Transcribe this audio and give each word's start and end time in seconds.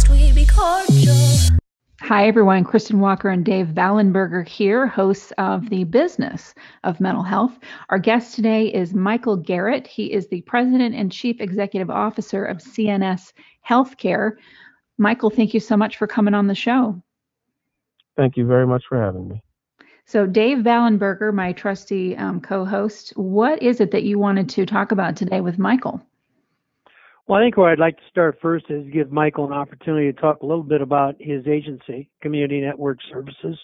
After 0.00 0.12
all, 0.14 0.18
we 0.18 0.32
be 0.32 0.46
cordial. 0.46 1.58
Hi, 2.00 2.26
everyone. 2.26 2.64
Kristin 2.64 3.00
Walker 3.00 3.28
and 3.28 3.44
Dave 3.44 3.68
Ballenberger 3.74 4.48
here, 4.48 4.86
hosts 4.86 5.30
of 5.36 5.68
The 5.68 5.84
Business 5.84 6.54
of 6.84 7.00
Mental 7.00 7.22
Health. 7.22 7.58
Our 7.90 7.98
guest 7.98 8.34
today 8.34 8.68
is 8.68 8.94
Michael 8.94 9.36
Garrett. 9.36 9.86
He 9.86 10.10
is 10.10 10.26
the 10.28 10.40
President 10.42 10.94
and 10.94 11.12
Chief 11.12 11.38
Executive 11.38 11.90
Officer 11.90 12.46
of 12.46 12.58
CNS 12.58 13.34
Healthcare. 13.68 14.36
Michael, 14.96 15.28
thank 15.28 15.52
you 15.52 15.60
so 15.60 15.76
much 15.76 15.98
for 15.98 16.06
coming 16.06 16.32
on 16.32 16.46
the 16.46 16.54
show. 16.54 17.02
Thank 18.16 18.38
you 18.38 18.46
very 18.46 18.66
much 18.66 18.84
for 18.88 18.98
having 18.98 19.28
me. 19.28 19.42
So, 20.06 20.26
Dave 20.26 20.58
Ballenberger, 20.58 21.34
my 21.34 21.52
trusty 21.52 22.16
um, 22.16 22.40
co 22.40 22.64
host, 22.64 23.10
what 23.16 23.62
is 23.62 23.82
it 23.82 23.90
that 23.90 24.04
you 24.04 24.18
wanted 24.18 24.48
to 24.48 24.64
talk 24.64 24.92
about 24.92 25.14
today 25.14 25.42
with 25.42 25.58
Michael? 25.58 26.00
Well, 27.30 27.38
I 27.38 27.44
think 27.44 27.56
where 27.56 27.70
I'd 27.70 27.78
like 27.78 27.96
to 27.96 28.02
start 28.10 28.38
first 28.42 28.64
is 28.70 28.92
give 28.92 29.12
Michael 29.12 29.46
an 29.46 29.52
opportunity 29.52 30.12
to 30.12 30.20
talk 30.20 30.42
a 30.42 30.46
little 30.46 30.64
bit 30.64 30.82
about 30.82 31.14
his 31.20 31.46
agency, 31.46 32.10
Community 32.20 32.60
Network 32.60 32.98
Services, 33.08 33.56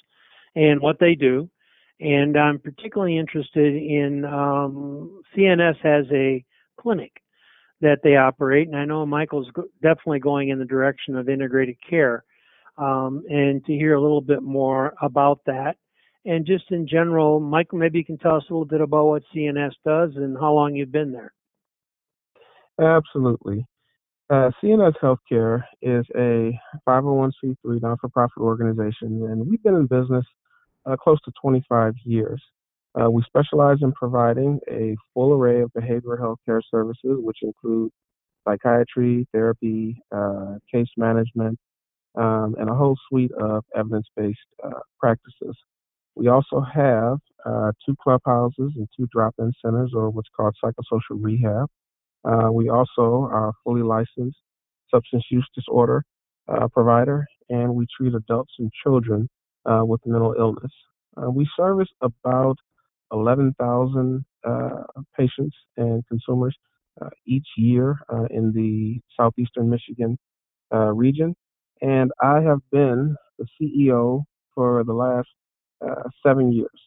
and 0.55 0.81
what 0.81 1.01
they 1.01 1.17
do. 1.17 1.51
And 1.99 2.37
I'm 2.37 2.61
particularly 2.61 3.19
interested 3.19 3.75
in 3.75 4.25
um, 4.25 5.21
CNS 5.37 5.79
has 5.83 6.05
a 6.13 6.45
clinic 6.81 7.11
that 7.81 7.99
they 8.05 8.15
operate, 8.15 8.69
and 8.69 8.77
I 8.77 8.85
know 8.85 9.05
Michael's 9.05 9.51
definitely 9.83 10.21
going 10.21 10.51
in 10.51 10.61
the 10.61 10.65
direction 10.65 11.17
of 11.17 11.29
integrated 11.29 11.75
care. 11.91 12.23
Um, 12.79 13.25
and 13.29 13.65
to 13.65 13.73
hear 13.73 13.95
a 13.95 14.01
little 14.01 14.21
bit 14.21 14.45
more 14.45 14.95
about 15.03 15.41
that. 15.47 15.75
And 16.25 16.47
just 16.47 16.71
in 16.71 16.87
general, 16.87 17.41
Michael, 17.41 17.79
maybe 17.79 17.99
you 17.99 18.05
can 18.05 18.19
tell 18.19 18.37
us 18.37 18.45
a 18.49 18.53
little 18.53 18.65
bit 18.65 18.81
about 18.81 19.07
what 19.07 19.25
CNS 19.35 19.73
does 19.85 20.13
and 20.15 20.39
how 20.39 20.53
long 20.53 20.77
you've 20.77 20.93
been 20.93 21.11
there. 21.11 21.33
Absolutely. 22.81 23.67
Uh, 24.29 24.51
CNS 24.63 24.95
Healthcare 25.03 25.63
is 25.83 26.05
a 26.17 26.59
501c3 26.89 27.81
non 27.81 27.97
for 27.99 28.09
profit 28.09 28.39
organization, 28.39 29.23
and 29.31 29.47
we've 29.49 29.63
been 29.63 29.77
in 29.77 29.87
business 29.87 30.25
uh, 30.85 30.97
close 30.97 31.21
to 31.25 31.33
25 31.41 31.95
years. 32.05 32.43
Uh, 33.01 33.11
we 33.11 33.23
specialize 33.25 33.79
in 33.83 33.93
providing 33.93 34.59
a 34.71 34.97
full 35.15 35.33
array 35.33 35.61
of 35.61 35.71
behavioral 35.75 36.19
health 36.19 36.39
care 36.45 36.61
services, 36.71 37.19
which 37.21 37.39
include 37.43 37.91
psychiatry, 38.47 39.27
therapy, 39.33 40.03
uh, 40.13 40.55
case 40.73 40.89
management, 40.97 41.59
um, 42.17 42.57
and 42.59 42.69
a 42.69 42.75
whole 42.75 42.97
suite 43.09 43.33
of 43.33 43.65
evidence 43.77 44.07
based 44.17 44.39
uh, 44.65 44.81
practices. 44.99 45.57
We 46.17 46.29
also 46.29 46.61
have 46.61 47.19
uh, 47.45 47.73
two 47.85 47.95
clubhouses 48.03 48.73
and 48.77 48.89
two 48.97 49.07
drop 49.13 49.35
in 49.39 49.53
centers, 49.65 49.93
or 49.95 50.11
what's 50.11 50.31
called 50.35 50.57
psychosocial 50.63 51.19
rehab. 51.21 51.69
Uh, 52.27 52.51
we 52.53 52.69
also 52.71 53.29
are 53.33 53.51
a 53.51 53.53
fully 53.65 53.83
licensed 53.83 54.39
substance 54.91 55.25
use 55.31 55.49
disorder 55.55 56.05
uh, 56.49 56.69
provider, 56.69 57.27
and 57.51 57.75
we 57.75 57.87
treat 57.97 58.15
adults 58.15 58.53
and 58.59 58.71
children 58.85 59.29
uh, 59.67 59.83
with 59.85 60.01
mental 60.07 60.35
illness. 60.39 60.73
Uh, 61.17 61.31
we 61.31 61.49
service 61.57 61.89
about 62.03 62.57
11,000 63.13 64.25
patients 65.17 65.57
and 65.77 66.05
consumers 66.09 66.57
each 67.27 67.47
year 67.57 67.99
in 68.31 68.53
the 68.55 69.01
southeastern 69.19 69.71
Michigan 69.71 70.19
region. 70.95 71.35
And 71.83 72.11
I 72.23 72.41
have 72.43 72.61
been 72.73 73.17
the 73.39 73.47
CEO 73.61 74.25
for 74.55 74.85
the 74.85 74.93
last 74.95 75.29
uh, 75.87 76.05
seven 76.27 76.53
years 76.53 76.81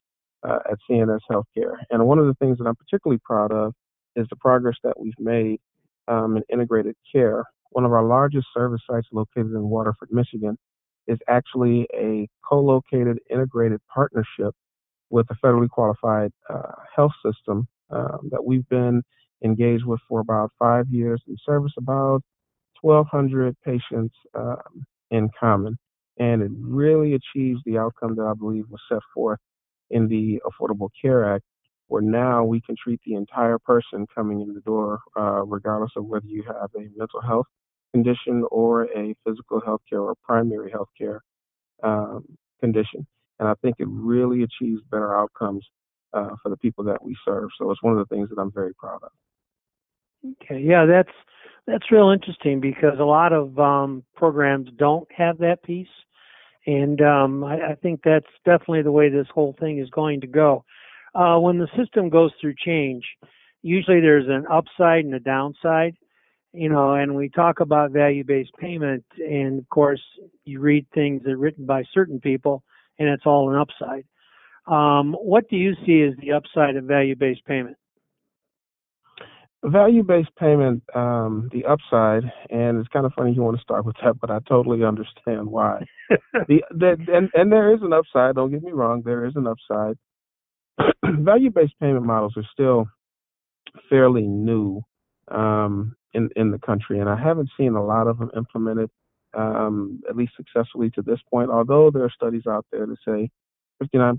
uh, 0.47 0.59
at 0.71 0.77
CNS 0.89 1.19
Healthcare. 1.31 1.75
And 1.91 2.05
one 2.07 2.19
of 2.19 2.25
the 2.25 2.33
things 2.35 2.57
that 2.57 2.65
I'm 2.65 2.75
particularly 2.75 3.19
proud 3.23 3.51
of 3.51 3.73
is 4.15 4.27
the 4.29 4.35
progress 4.35 4.75
that 4.83 4.99
we've 4.99 5.19
made 5.19 5.59
um, 6.07 6.37
in 6.37 6.43
integrated 6.51 6.95
care. 7.11 7.43
One 7.71 7.85
of 7.85 7.91
our 7.91 8.03
largest 8.03 8.47
service 8.53 8.81
sites 8.89 9.07
located 9.11 9.51
in 9.53 9.69
Waterford, 9.69 10.09
Michigan, 10.11 10.57
is 11.07 11.19
actually 11.27 11.87
a 11.93 12.27
co-located 12.47 13.19
integrated 13.29 13.79
partnership 13.93 14.53
with 15.09 15.27
a 15.29 15.35
federally 15.45 15.69
qualified 15.69 16.31
uh, 16.49 16.71
health 16.95 17.13
system 17.25 17.67
um, 17.91 18.29
that 18.31 18.43
we've 18.43 18.67
been 18.69 19.01
engaged 19.43 19.85
with 19.85 19.99
for 20.07 20.19
about 20.19 20.51
five 20.59 20.87
years 20.89 21.21
and 21.27 21.37
service 21.45 21.71
about 21.77 22.21
1,200 22.81 23.55
patients 23.63 24.13
um, 24.35 24.85
in 25.11 25.29
common. 25.39 25.77
And 26.19 26.41
it 26.41 26.51
really 26.59 27.13
achieves 27.13 27.61
the 27.65 27.77
outcome 27.77 28.15
that 28.15 28.25
I 28.25 28.33
believe 28.33 28.65
was 28.69 28.81
set 28.89 28.99
forth 29.13 29.39
in 29.89 30.07
the 30.07 30.41
Affordable 30.45 30.89
Care 31.01 31.33
Act, 31.33 31.43
where 31.89 32.01
now 32.01 32.43
we 32.43 32.61
can 32.61 32.75
treat 32.81 33.01
the 33.05 33.15
entire 33.15 33.57
person 33.59 34.05
coming 34.13 34.41
in 34.41 34.53
the 34.53 34.61
door, 34.61 34.99
uh, 35.17 35.43
regardless 35.43 35.91
of 35.97 36.05
whether 36.05 36.27
you 36.27 36.43
have 36.43 36.69
a 36.75 36.87
mental 36.95 37.19
health 37.21 37.47
condition 37.93 38.43
or 38.51 38.83
a 38.95 39.15
physical 39.25 39.59
health 39.59 39.81
care 39.89 40.01
or 40.01 40.13
primary 40.23 40.71
health 40.71 40.89
care 40.97 41.21
um, 41.83 42.23
condition. 42.61 43.05
And 43.39 43.47
I 43.47 43.53
think 43.61 43.75
it 43.79 43.87
really 43.89 44.43
achieves 44.43 44.81
better 44.91 45.17
outcomes 45.17 45.65
uh, 46.13 46.29
for 46.41 46.49
the 46.49 46.57
people 46.57 46.83
that 46.85 47.03
we 47.03 47.17
serve. 47.25 47.49
So 47.57 47.71
it's 47.71 47.81
one 47.81 47.97
of 47.97 47.99
the 48.07 48.15
things 48.15 48.29
that 48.29 48.39
I'm 48.39 48.51
very 48.51 48.73
proud 48.75 48.99
of. 49.03 49.11
Okay, 50.43 50.59
yeah, 50.59 50.85
that's 50.85 51.15
that's 51.65 51.91
real 51.91 52.09
interesting 52.09 52.59
because 52.59 52.99
a 52.99 53.03
lot 53.03 53.31
of 53.31 53.57
um, 53.57 54.03
programs 54.15 54.69
don't 54.77 55.07
have 55.15 55.37
that 55.39 55.63
piece, 55.63 55.87
and 56.65 57.01
um, 57.01 57.43
I, 57.43 57.71
I, 57.71 57.75
think 57.75 58.01
that's 58.03 58.25
definitely 58.43 58.81
the 58.81 58.91
way 58.91 59.07
this 59.09 59.27
whole 59.33 59.55
thing 59.59 59.79
is 59.79 59.89
going 59.91 60.19
to 60.21 60.27
go. 60.27 60.65
Uh, 61.15 61.37
when 61.37 61.57
the 61.57 61.67
system 61.77 62.09
goes 62.09 62.31
through 62.39 62.55
change, 62.63 63.03
usually 63.61 63.99
there's 63.99 64.27
an 64.27 64.45
upside 64.51 65.05
and 65.05 65.13
a 65.13 65.19
downside, 65.19 65.95
you 66.53 66.69
know. 66.69 66.93
And 66.93 67.15
we 67.15 67.29
talk 67.29 67.59
about 67.59 67.91
value-based 67.91 68.53
payment, 68.59 69.05
and 69.17 69.59
of 69.59 69.69
course, 69.69 70.01
you 70.45 70.59
read 70.59 70.85
things 70.93 71.23
that 71.23 71.31
are 71.31 71.37
written 71.37 71.65
by 71.65 71.83
certain 71.93 72.19
people, 72.19 72.63
and 72.97 73.09
it's 73.09 73.25
all 73.25 73.49
an 73.49 73.57
upside. 73.57 74.05
Um, 74.67 75.13
what 75.13 75.49
do 75.49 75.55
you 75.55 75.73
see 75.85 76.03
as 76.03 76.13
the 76.19 76.33
upside 76.33 76.75
of 76.75 76.83
value-based 76.83 77.43
payment? 77.45 77.77
Value-based 79.63 80.33
payment, 80.37 80.83
um, 80.95 81.49
the 81.51 81.65
upside, 81.65 82.23
and 82.49 82.77
it's 82.77 82.87
kind 82.89 83.05
of 83.05 83.11
funny 83.13 83.33
you 83.33 83.41
want 83.41 83.57
to 83.57 83.61
start 83.61 83.83
with 83.83 83.95
that, 84.01 84.17
but 84.21 84.31
I 84.31 84.39
totally 84.47 84.83
understand 84.85 85.47
why. 85.47 85.83
the, 86.47 86.63
the 86.71 86.95
and 87.13 87.29
and 87.33 87.51
there 87.51 87.73
is 87.73 87.81
an 87.81 87.91
upside. 87.91 88.35
Don't 88.35 88.51
get 88.51 88.63
me 88.63 88.71
wrong, 88.71 89.01
there 89.03 89.25
is 89.25 89.33
an 89.35 89.47
upside. 89.47 89.97
Value-based 91.05 91.73
payment 91.79 92.05
models 92.05 92.33
are 92.37 92.47
still 92.51 92.85
fairly 93.89 94.27
new 94.27 94.81
um, 95.29 95.95
in 96.13 96.29
in 96.35 96.51
the 96.51 96.59
country, 96.59 96.99
and 96.99 97.09
I 97.09 97.21
haven't 97.21 97.49
seen 97.57 97.75
a 97.75 97.83
lot 97.83 98.07
of 98.07 98.19
them 98.19 98.31
implemented, 98.35 98.89
um, 99.35 100.01
at 100.09 100.15
least 100.15 100.33
successfully 100.35 100.89
to 100.91 101.01
this 101.01 101.19
point. 101.29 101.49
Although 101.49 101.91
there 101.91 102.03
are 102.03 102.11
studies 102.11 102.47
out 102.47 102.65
there 102.71 102.85
to 102.85 102.95
say 103.05 103.29
59% 103.81 104.17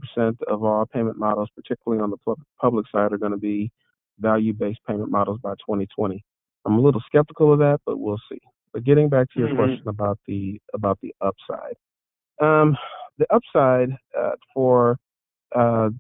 of 0.49 0.65
all 0.65 0.87
payment 0.87 1.19
models, 1.19 1.49
particularly 1.55 2.03
on 2.03 2.11
the 2.11 2.35
public 2.61 2.87
side, 2.91 3.13
are 3.13 3.19
going 3.19 3.33
to 3.33 3.39
be 3.39 3.71
value-based 4.19 4.81
payment 4.87 5.11
models 5.11 5.39
by 5.43 5.53
2020. 5.53 6.23
I'm 6.65 6.75
a 6.75 6.81
little 6.81 7.03
skeptical 7.07 7.53
of 7.53 7.59
that, 7.61 7.81
but 7.87 7.99
we'll 7.99 8.21
see. 8.31 8.41
But 8.73 8.85
getting 8.85 9.09
back 9.09 9.29
to 9.33 9.41
your 9.41 9.49
mm-hmm. 9.49 9.57
question 9.57 9.89
about 9.89 10.19
the 10.27 10.61
about 10.75 10.99
the 11.03 11.15
upside, 11.21 11.77
um, 12.41 12.77
the 13.19 13.27
upside 13.35 13.91
uh, 14.19 14.33
for 14.55 14.97
uh, 15.55 15.91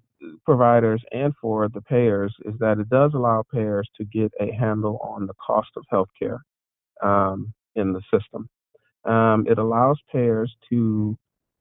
providers 0.44 1.02
and 1.12 1.34
for 1.40 1.69
the 1.69 1.81
payers 1.81 2.34
is 2.44 2.55
that 2.58 2.78
it 2.78 2.88
does 2.88 3.12
allow 3.14 3.43
payers 3.52 3.88
to 3.96 4.05
get 4.05 4.32
a 4.40 4.52
handle 4.52 4.99
on 4.99 5.26
the 5.26 5.34
cost 5.44 5.70
of 5.76 5.84
healthcare 5.93 6.38
um, 7.02 7.52
in 7.75 7.93
the 7.93 8.02
system. 8.12 8.49
Um, 9.05 9.46
it 9.49 9.58
allows 9.58 9.99
payers 10.12 10.55
to 10.70 11.17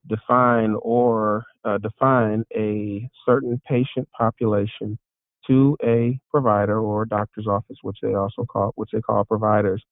define 0.08 0.76
or 0.82 1.46
uh, 1.64 1.78
define 1.78 2.44
a 2.56 3.10
certain 3.26 3.62
patient 3.68 4.08
population 4.18 4.98
to 5.48 5.78
a 5.84 6.20
provider 6.30 6.80
or 6.80 7.06
doctor's 7.06 7.48
office, 7.48 7.78
which 7.82 7.98
they 8.02 8.14
also 8.14 8.46
call 8.46 8.72
which 8.76 8.92
they 8.92 9.02
call 9.02 9.24
providers, 9.24 9.84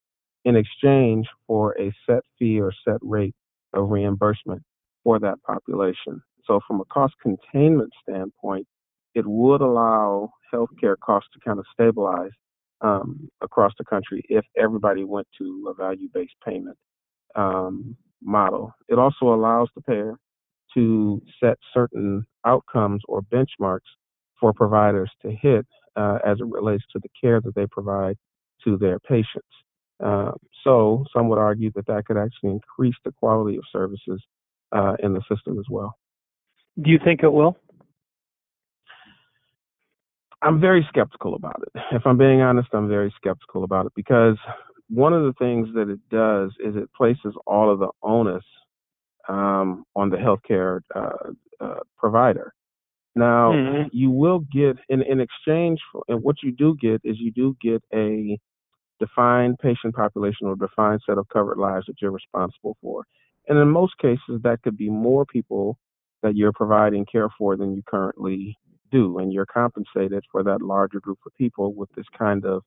in 0.45 0.55
exchange 0.55 1.27
for 1.47 1.77
a 1.79 1.91
set 2.05 2.23
fee 2.37 2.59
or 2.59 2.71
set 2.85 2.97
rate 3.01 3.35
of 3.73 3.89
reimbursement 3.89 4.61
for 5.03 5.19
that 5.19 5.41
population. 5.43 6.21
So, 6.47 6.59
from 6.65 6.79
a 6.81 6.85
cost 6.85 7.15
containment 7.21 7.91
standpoint, 8.01 8.67
it 9.13 9.25
would 9.27 9.61
allow 9.61 10.31
healthcare 10.53 10.95
costs 11.03 11.29
to 11.33 11.39
kind 11.45 11.59
of 11.59 11.65
stabilize 11.73 12.31
um, 12.81 13.29
across 13.41 13.73
the 13.77 13.85
country 13.85 14.23
if 14.29 14.45
everybody 14.57 15.03
went 15.03 15.27
to 15.39 15.67
a 15.69 15.73
value 15.73 16.07
based 16.13 16.35
payment 16.45 16.77
um, 17.35 17.95
model. 18.21 18.71
It 18.88 18.97
also 18.99 19.33
allows 19.33 19.69
the 19.75 19.81
payer 19.81 20.15
to 20.75 21.21
set 21.44 21.57
certain 21.73 22.25
outcomes 22.45 23.01
or 23.07 23.21
benchmarks 23.21 23.89
for 24.39 24.53
providers 24.53 25.09
to 25.23 25.31
hit 25.31 25.65
uh, 25.95 26.19
as 26.25 26.38
it 26.39 26.45
relates 26.45 26.83
to 26.93 27.00
the 27.00 27.09
care 27.19 27.41
that 27.41 27.55
they 27.55 27.65
provide 27.65 28.15
to 28.63 28.77
their 28.77 29.00
patients. 29.00 29.47
Uh, 30.03 30.31
so, 30.63 31.03
some 31.11 31.27
would 31.27 31.39
argue 31.39 31.71
that 31.75 31.88
that 31.88 32.05
could 32.05 32.17
actually 32.17 32.51
increase 32.51 32.95
the 33.03 33.11
quality 33.11 33.57
of 33.57 33.63
services 33.71 34.21
uh, 34.71 34.93
in 35.01 35.13
the 35.13 35.21
system 35.29 35.57
as 35.57 35.65
well. 35.69 35.95
Do 36.81 36.91
you 36.91 37.00
think 37.03 37.24
it 37.24 37.31
will? 37.31 37.57
I'm 40.41 40.62
very 40.62 40.85
skeptical 40.89 41.33
about 41.33 41.63
it. 41.63 41.81
If 41.91 42.03
I'm 42.06 42.18
being 42.18 42.41
honest, 42.41 42.69
I'm 42.74 42.88
very 42.88 43.13
skeptical 43.18 43.63
about 43.63 43.88
it 43.88 43.94
because 43.95 44.38
one 44.89 45.13
of 45.13 45.24
the 45.24 45.33
things 45.33 45.68
that 45.74 45.89
it 45.89 46.00
does 46.09 46.51
is 46.59 46.75
it 46.75 46.94
places 46.94 47.33
all 47.45 47.71
of 47.71 47.79
the 47.79 47.89
onus 48.03 48.44
um, 49.27 49.83
on 49.95 50.09
the 50.09 50.18
healthcare 50.18 50.81
uh, 50.95 51.31
uh, 51.59 51.79
provider. 51.97 52.53
Now, 53.15 53.51
mm-hmm. 53.51 53.88
you 53.91 54.12
will 54.12 54.39
get 54.39 54.77
in, 54.89 55.01
in 55.01 55.19
exchange 55.19 55.79
for, 55.91 56.03
and 56.07 56.21
what 56.21 56.35
you 56.44 56.51
do 56.51 56.77
get 56.79 57.01
is 57.03 57.18
you 57.19 57.31
do 57.31 57.57
get 57.59 57.83
a 57.94 58.38
defined 59.00 59.57
patient 59.59 59.95
population 59.95 60.47
or 60.47 60.56
defined 60.56 61.01
set 61.06 61.18
of 61.18 61.27
covered 61.29 61.57
lives 61.57 61.88
that 61.88 61.95
you're 62.00 62.12
responsible 62.12 62.77
for. 62.79 63.06
And 63.47 63.57
in 63.57 63.69
most 63.69 63.97
cases, 63.97 64.41
that 64.44 64.62
could 64.62 64.77
be 64.77 64.89
more 64.89 65.25
people 65.25 65.79
that 66.23 66.35
you're 66.35 66.53
providing 66.53 67.05
care 67.05 67.29
for 67.37 67.55
than 67.55 67.75
you 67.75 67.83
currently 67.87 68.57
do. 68.91 69.19
And 69.19 69.31
you're 69.31 69.45
compensated 69.45 70.23
for 70.31 70.43
that 70.43 70.61
larger 70.61 70.99
group 70.99 71.19
of 71.25 71.33
people 71.37 71.73
with 71.73 71.89
this 71.95 72.05
kind 72.17 72.45
of 72.45 72.63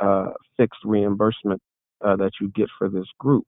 uh, 0.00 0.30
fixed 0.56 0.80
reimbursement 0.84 1.60
uh, 2.04 2.16
that 2.16 2.32
you 2.40 2.50
get 2.54 2.68
for 2.78 2.88
this 2.88 3.06
group. 3.18 3.44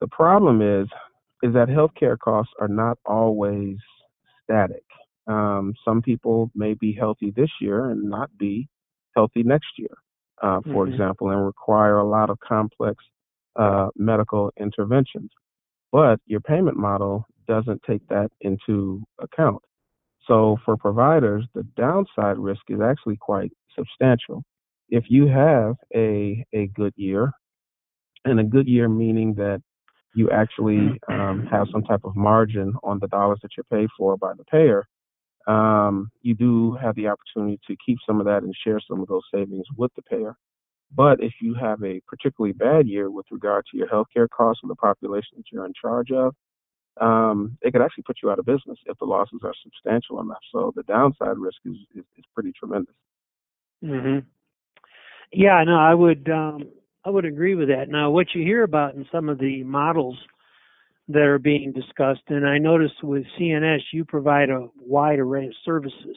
The 0.00 0.08
problem 0.08 0.62
is, 0.62 0.88
is 1.42 1.52
that 1.54 1.68
healthcare 1.68 2.18
costs 2.18 2.52
are 2.60 2.68
not 2.68 2.98
always 3.04 3.76
static. 4.42 4.84
Um, 5.26 5.74
some 5.84 6.02
people 6.02 6.50
may 6.54 6.74
be 6.74 6.92
healthy 6.92 7.32
this 7.34 7.50
year 7.60 7.90
and 7.90 8.08
not 8.08 8.30
be 8.38 8.68
healthy 9.14 9.42
next 9.42 9.68
year 9.76 9.96
uh, 10.42 10.60
for 10.62 10.84
mm-hmm. 10.84 10.92
example, 10.92 11.30
and 11.30 11.44
require 11.44 11.98
a 11.98 12.08
lot 12.08 12.30
of 12.30 12.38
complex 12.40 12.96
uh, 13.56 13.88
medical 13.96 14.52
interventions. 14.58 15.30
But 15.92 16.20
your 16.26 16.40
payment 16.40 16.76
model 16.76 17.26
doesn't 17.46 17.82
take 17.86 18.06
that 18.08 18.30
into 18.40 19.02
account. 19.20 19.62
So 20.26 20.56
for 20.64 20.76
providers, 20.76 21.44
the 21.54 21.64
downside 21.76 22.38
risk 22.38 22.62
is 22.68 22.80
actually 22.80 23.16
quite 23.16 23.52
substantial. 23.76 24.44
If 24.88 25.04
you 25.08 25.26
have 25.26 25.76
a 25.94 26.44
a 26.52 26.68
good 26.68 26.92
year, 26.96 27.32
and 28.24 28.40
a 28.40 28.44
good 28.44 28.68
year 28.68 28.88
meaning 28.88 29.34
that 29.34 29.60
you 30.14 30.30
actually 30.30 31.00
um, 31.10 31.46
have 31.50 31.66
some 31.72 31.82
type 31.82 32.02
of 32.04 32.14
margin 32.14 32.74
on 32.82 32.98
the 33.00 33.08
dollars 33.08 33.38
that 33.42 33.50
you're 33.56 33.64
paid 33.64 33.88
for 33.96 34.16
by 34.16 34.32
the 34.36 34.44
payer, 34.44 34.84
um, 35.48 36.10
you 36.20 36.34
do 36.34 36.74
have 36.74 36.94
the 36.94 37.08
opportunity 37.08 37.58
to 37.66 37.76
keep 37.84 37.98
some 38.06 38.20
of 38.20 38.26
that 38.26 38.42
and 38.42 38.54
share 38.64 38.80
some 38.88 39.00
of 39.00 39.08
those 39.08 39.22
savings 39.34 39.66
with 39.76 39.90
the 39.96 40.02
payer. 40.02 40.36
But 40.94 41.22
if 41.22 41.32
you 41.40 41.54
have 41.54 41.82
a 41.82 42.00
particularly 42.06 42.52
bad 42.52 42.86
year 42.86 43.10
with 43.10 43.26
regard 43.30 43.64
to 43.70 43.78
your 43.78 43.88
healthcare 43.88 44.28
costs 44.28 44.60
and 44.62 44.70
the 44.70 44.76
population 44.76 45.38
that 45.38 45.44
you're 45.50 45.64
in 45.66 45.72
charge 45.80 46.10
of, 46.12 46.34
um, 47.00 47.56
it 47.62 47.72
could 47.72 47.82
actually 47.82 48.04
put 48.04 48.18
you 48.22 48.30
out 48.30 48.38
of 48.38 48.46
business 48.46 48.78
if 48.86 48.98
the 48.98 49.04
losses 49.04 49.40
are 49.44 49.54
substantial 49.62 50.20
enough. 50.20 50.42
So 50.52 50.72
the 50.76 50.82
downside 50.84 51.38
risk 51.38 51.58
is 51.64 51.76
is, 51.94 52.04
is 52.18 52.24
pretty 52.34 52.52
tremendous. 52.52 52.94
hmm 53.82 54.18
Yeah, 55.32 55.62
no, 55.64 55.76
I 55.76 55.94
would 55.94 56.28
um, 56.28 56.68
I 57.04 57.10
would 57.10 57.24
agree 57.24 57.54
with 57.54 57.68
that. 57.68 57.88
Now, 57.88 58.10
what 58.10 58.34
you 58.34 58.42
hear 58.42 58.62
about 58.62 58.94
in 58.94 59.06
some 59.10 59.28
of 59.28 59.38
the 59.38 59.62
models 59.64 60.18
that 61.08 61.22
are 61.22 61.38
being 61.38 61.72
discussed. 61.72 62.22
And 62.28 62.46
I 62.46 62.58
noticed 62.58 63.02
with 63.02 63.24
CNS, 63.38 63.80
you 63.92 64.04
provide 64.04 64.50
a 64.50 64.68
wide 64.78 65.18
array 65.18 65.46
of 65.46 65.54
services. 65.64 66.16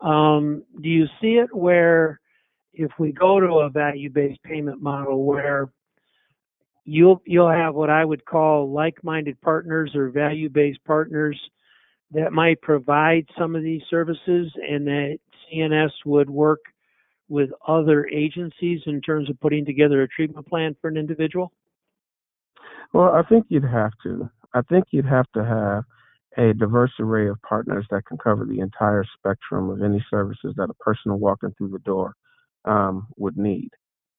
Um, 0.00 0.62
do 0.80 0.88
you 0.88 1.06
see 1.20 1.34
it 1.34 1.54
where 1.54 2.20
if 2.72 2.90
we 2.98 3.12
go 3.12 3.40
to 3.40 3.60
a 3.60 3.70
value-based 3.70 4.42
payment 4.42 4.82
model 4.82 5.24
where 5.24 5.70
you'll 6.86 7.20
you'll 7.26 7.50
have 7.50 7.74
what 7.74 7.90
I 7.90 8.04
would 8.04 8.24
call 8.24 8.72
like-minded 8.72 9.40
partners 9.42 9.92
or 9.94 10.08
value-based 10.08 10.82
partners 10.84 11.38
that 12.12 12.32
might 12.32 12.62
provide 12.62 13.26
some 13.36 13.56
of 13.56 13.62
these 13.62 13.82
services 13.90 14.52
and 14.68 14.86
that 14.86 15.18
CNS 15.52 15.90
would 16.06 16.30
work 16.30 16.60
with 17.28 17.50
other 17.66 18.06
agencies 18.06 18.80
in 18.86 19.00
terms 19.00 19.28
of 19.28 19.38
putting 19.40 19.64
together 19.64 20.02
a 20.02 20.08
treatment 20.08 20.46
plan 20.46 20.76
for 20.80 20.88
an 20.88 20.96
individual? 20.96 21.52
Well, 22.92 23.12
I 23.12 23.22
think 23.24 23.46
you'd 23.48 23.64
have 23.64 23.90
to. 24.04 24.30
I 24.54 24.62
think 24.62 24.84
you'd 24.92 25.06
have 25.06 25.26
to 25.34 25.44
have 25.44 25.84
a 26.38 26.54
diverse 26.54 26.92
array 27.00 27.28
of 27.28 27.42
partners 27.42 27.84
that 27.90 28.06
can 28.06 28.16
cover 28.18 28.44
the 28.44 28.60
entire 28.60 29.04
spectrum 29.18 29.70
of 29.70 29.82
any 29.82 30.04
services 30.08 30.54
that 30.56 30.70
a 30.70 30.74
person 30.74 31.18
walking 31.18 31.52
through 31.58 31.70
the 31.70 31.80
door 31.80 32.14
um, 32.64 33.08
would 33.16 33.36
need. 33.36 33.70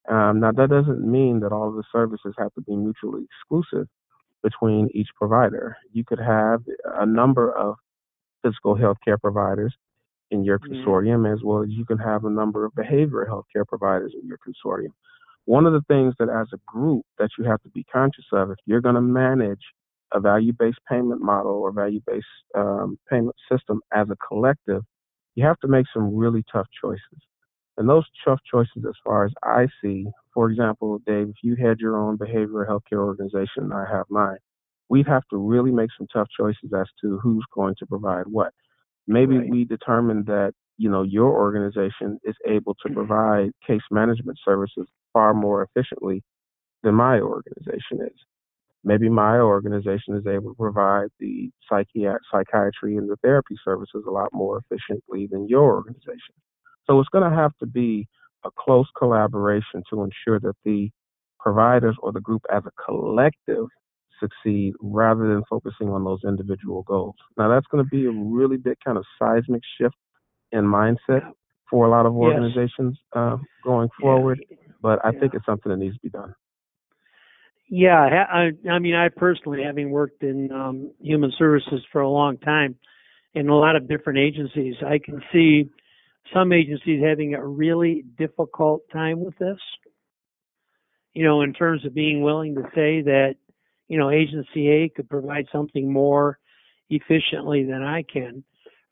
Um, 0.07 0.39
now, 0.39 0.51
that 0.51 0.69
doesn't 0.69 1.05
mean 1.05 1.41
that 1.41 1.51
all 1.51 1.67
of 1.67 1.75
the 1.75 1.83
services 1.91 2.33
have 2.37 2.53
to 2.53 2.61
be 2.61 2.75
mutually 2.75 3.25
exclusive 3.25 3.87
between 4.43 4.89
each 4.93 5.09
provider. 5.15 5.77
You 5.91 6.03
could 6.05 6.19
have 6.19 6.61
a 6.85 7.05
number 7.05 7.51
of 7.51 7.75
physical 8.43 8.75
healthcare 8.75 9.19
providers 9.19 9.75
in 10.31 10.43
your 10.43 10.59
mm-hmm. 10.59 10.87
consortium, 10.87 11.31
as 11.31 11.39
well 11.43 11.63
as 11.63 11.69
you 11.69 11.85
can 11.85 11.97
have 11.97 12.23
a 12.23 12.29
number 12.29 12.65
of 12.65 12.73
behavioral 12.73 13.27
healthcare 13.27 13.67
providers 13.67 14.13
in 14.19 14.27
your 14.27 14.37
consortium 14.37 14.93
one 15.47 15.65
of 15.65 15.71
the 15.71 15.81
things 15.87 16.13
that 16.19 16.27
as 16.29 16.47
a 16.53 16.59
group 16.67 17.05
that 17.17 17.29
you 17.37 17.45
have 17.45 17.61
to 17.61 17.69
be 17.69 17.83
conscious 17.85 18.25
of 18.33 18.51
if 18.51 18.57
you're 18.65 18.81
going 18.81 18.95
to 18.95 19.01
manage 19.01 19.61
a 20.13 20.19
value-based 20.19 20.79
payment 20.89 21.21
model 21.21 21.53
or 21.53 21.71
value-based 21.71 22.25
um, 22.53 22.99
payment 23.09 23.35
system 23.49 23.79
as 23.93 24.07
a 24.09 24.15
collective, 24.27 24.83
you 25.35 25.45
have 25.45 25.57
to 25.59 25.67
make 25.69 25.85
some 25.93 26.13
really 26.13 26.43
tough 26.51 26.67
choices. 26.81 27.21
And 27.77 27.87
those 27.87 28.05
tough 28.25 28.39
choices, 28.51 28.85
as 28.87 28.95
far 29.03 29.25
as 29.25 29.31
I 29.43 29.67
see, 29.81 30.07
for 30.33 30.49
example, 30.49 30.99
Dave, 31.05 31.29
if 31.29 31.35
you 31.43 31.55
had 31.55 31.79
your 31.79 31.97
own 31.97 32.17
behavioral 32.17 32.67
health 32.67 32.83
care 32.89 33.01
organization 33.01 33.63
and 33.63 33.73
I 33.73 33.85
have 33.91 34.05
mine, 34.09 34.37
we'd 34.89 35.07
have 35.07 35.23
to 35.29 35.37
really 35.37 35.71
make 35.71 35.91
some 35.97 36.07
tough 36.11 36.27
choices 36.35 36.71
as 36.75 36.87
to 37.01 37.19
who's 37.19 37.45
going 37.53 37.75
to 37.79 37.85
provide 37.85 38.25
what. 38.27 38.53
Maybe 39.05 39.37
right. 39.37 39.49
we 39.49 39.63
determine 39.63 40.23
that 40.25 40.53
you 40.77 40.89
know 40.89 41.03
your 41.03 41.31
organization 41.31 42.19
is 42.23 42.35
able 42.47 42.75
to 42.75 42.89
mm-hmm. 42.89 42.95
provide 42.95 43.51
case 43.65 43.81
management 43.91 44.37
services 44.43 44.87
far 45.13 45.33
more 45.33 45.63
efficiently 45.63 46.23
than 46.83 46.95
my 46.95 47.19
organization 47.19 48.01
is. 48.01 48.17
Maybe 48.83 49.09
my 49.09 49.37
organization 49.37 50.15
is 50.15 50.25
able 50.27 50.51
to 50.51 50.55
provide 50.55 51.09
the 51.19 51.51
psychi- 51.69 52.17
psychiatry 52.31 52.95
and 52.95 53.09
the 53.09 53.17
therapy 53.17 53.55
services 53.63 54.03
a 54.07 54.11
lot 54.11 54.29
more 54.33 54.59
efficiently 54.59 55.27
than 55.29 55.47
your 55.47 55.75
organization. 55.75 56.35
So 56.87 56.99
it's 56.99 57.09
going 57.09 57.29
to 57.29 57.35
have 57.35 57.51
to 57.59 57.65
be 57.65 58.07
a 58.45 58.49
close 58.57 58.87
collaboration 58.97 59.83
to 59.89 60.03
ensure 60.03 60.39
that 60.39 60.55
the 60.63 60.89
providers 61.39 61.95
or 62.01 62.11
the 62.11 62.21
group 62.21 62.41
as 62.53 62.63
a 62.65 62.71
collective 62.83 63.65
succeed 64.19 64.73
rather 64.81 65.27
than 65.27 65.43
focusing 65.49 65.89
on 65.89 66.03
those 66.03 66.19
individual 66.27 66.83
goals. 66.83 67.15
Now, 67.37 67.49
that's 67.49 67.67
going 67.67 67.83
to 67.83 67.89
be 67.89 68.05
a 68.05 68.11
really 68.11 68.57
big 68.57 68.77
kind 68.83 68.97
of 68.97 69.05
seismic 69.19 69.61
shift 69.79 69.95
in 70.51 70.63
mindset 70.63 71.31
for 71.69 71.85
a 71.85 71.89
lot 71.89 72.05
of 72.05 72.15
organizations 72.15 72.97
yes. 72.97 72.97
uh, 73.13 73.37
going 73.63 73.89
forward. 73.99 74.43
Yeah. 74.49 74.57
But 74.81 75.05
I 75.05 75.11
yeah. 75.11 75.19
think 75.19 75.33
it's 75.33 75.45
something 75.45 75.69
that 75.69 75.77
needs 75.77 75.95
to 75.95 76.01
be 76.01 76.09
done. 76.09 76.33
Yeah, 77.69 77.99
I, 77.99 78.51
I 78.69 78.79
mean, 78.79 78.95
I 78.95 79.09
personally, 79.09 79.63
having 79.63 79.89
worked 79.89 80.23
in 80.23 80.51
um, 80.53 80.91
human 81.01 81.33
services 81.37 81.81
for 81.91 81.99
a 81.99 82.09
long 82.09 82.37
time, 82.37 82.75
in 83.35 83.49
a 83.49 83.55
lot 83.55 83.75
of 83.75 83.87
different 83.87 84.19
agencies. 84.19 84.75
I 84.85 84.99
can 84.99 85.21
see 85.31 85.69
some 86.33 86.51
agencies 86.51 87.01
having 87.03 87.33
a 87.33 87.45
really 87.45 88.03
difficult 88.17 88.81
time 88.91 89.23
with 89.23 89.37
this. 89.37 89.57
You 91.13 91.23
know, 91.23 91.41
in 91.41 91.53
terms 91.53 91.85
of 91.85 91.93
being 91.93 92.21
willing 92.21 92.55
to 92.55 92.63
say 92.75 93.01
that, 93.01 93.35
you 93.87 93.97
know, 93.97 94.11
agency 94.11 94.69
A 94.69 94.89
could 94.89 95.09
provide 95.09 95.47
something 95.51 95.91
more 95.91 96.37
efficiently 96.89 97.63
than 97.63 97.83
I 97.83 98.03
can. 98.03 98.43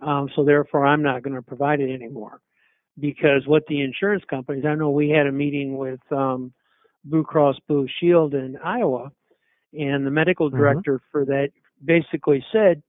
Um, 0.01 0.29
so 0.35 0.43
therefore, 0.43 0.85
I'm 0.85 1.03
not 1.03 1.23
going 1.23 1.35
to 1.35 1.41
provide 1.41 1.79
it 1.79 1.93
anymore. 1.93 2.41
Because 2.99 3.45
what 3.45 3.63
the 3.67 3.81
insurance 3.81 4.23
companies, 4.29 4.63
I 4.65 4.75
know 4.75 4.89
we 4.89 5.09
had 5.09 5.27
a 5.27 5.31
meeting 5.31 5.77
with 5.77 5.99
um, 6.11 6.53
Blue 7.03 7.23
Cross 7.23 7.57
Blue 7.67 7.87
Shield 7.99 8.33
in 8.33 8.57
Iowa, 8.63 9.11
and 9.73 10.05
the 10.05 10.11
medical 10.11 10.49
Mm-hmm. 10.53 10.57
director 10.57 11.01
for 11.11 11.25
that 11.25 11.49
basically 11.83 12.43
said, 12.51 12.81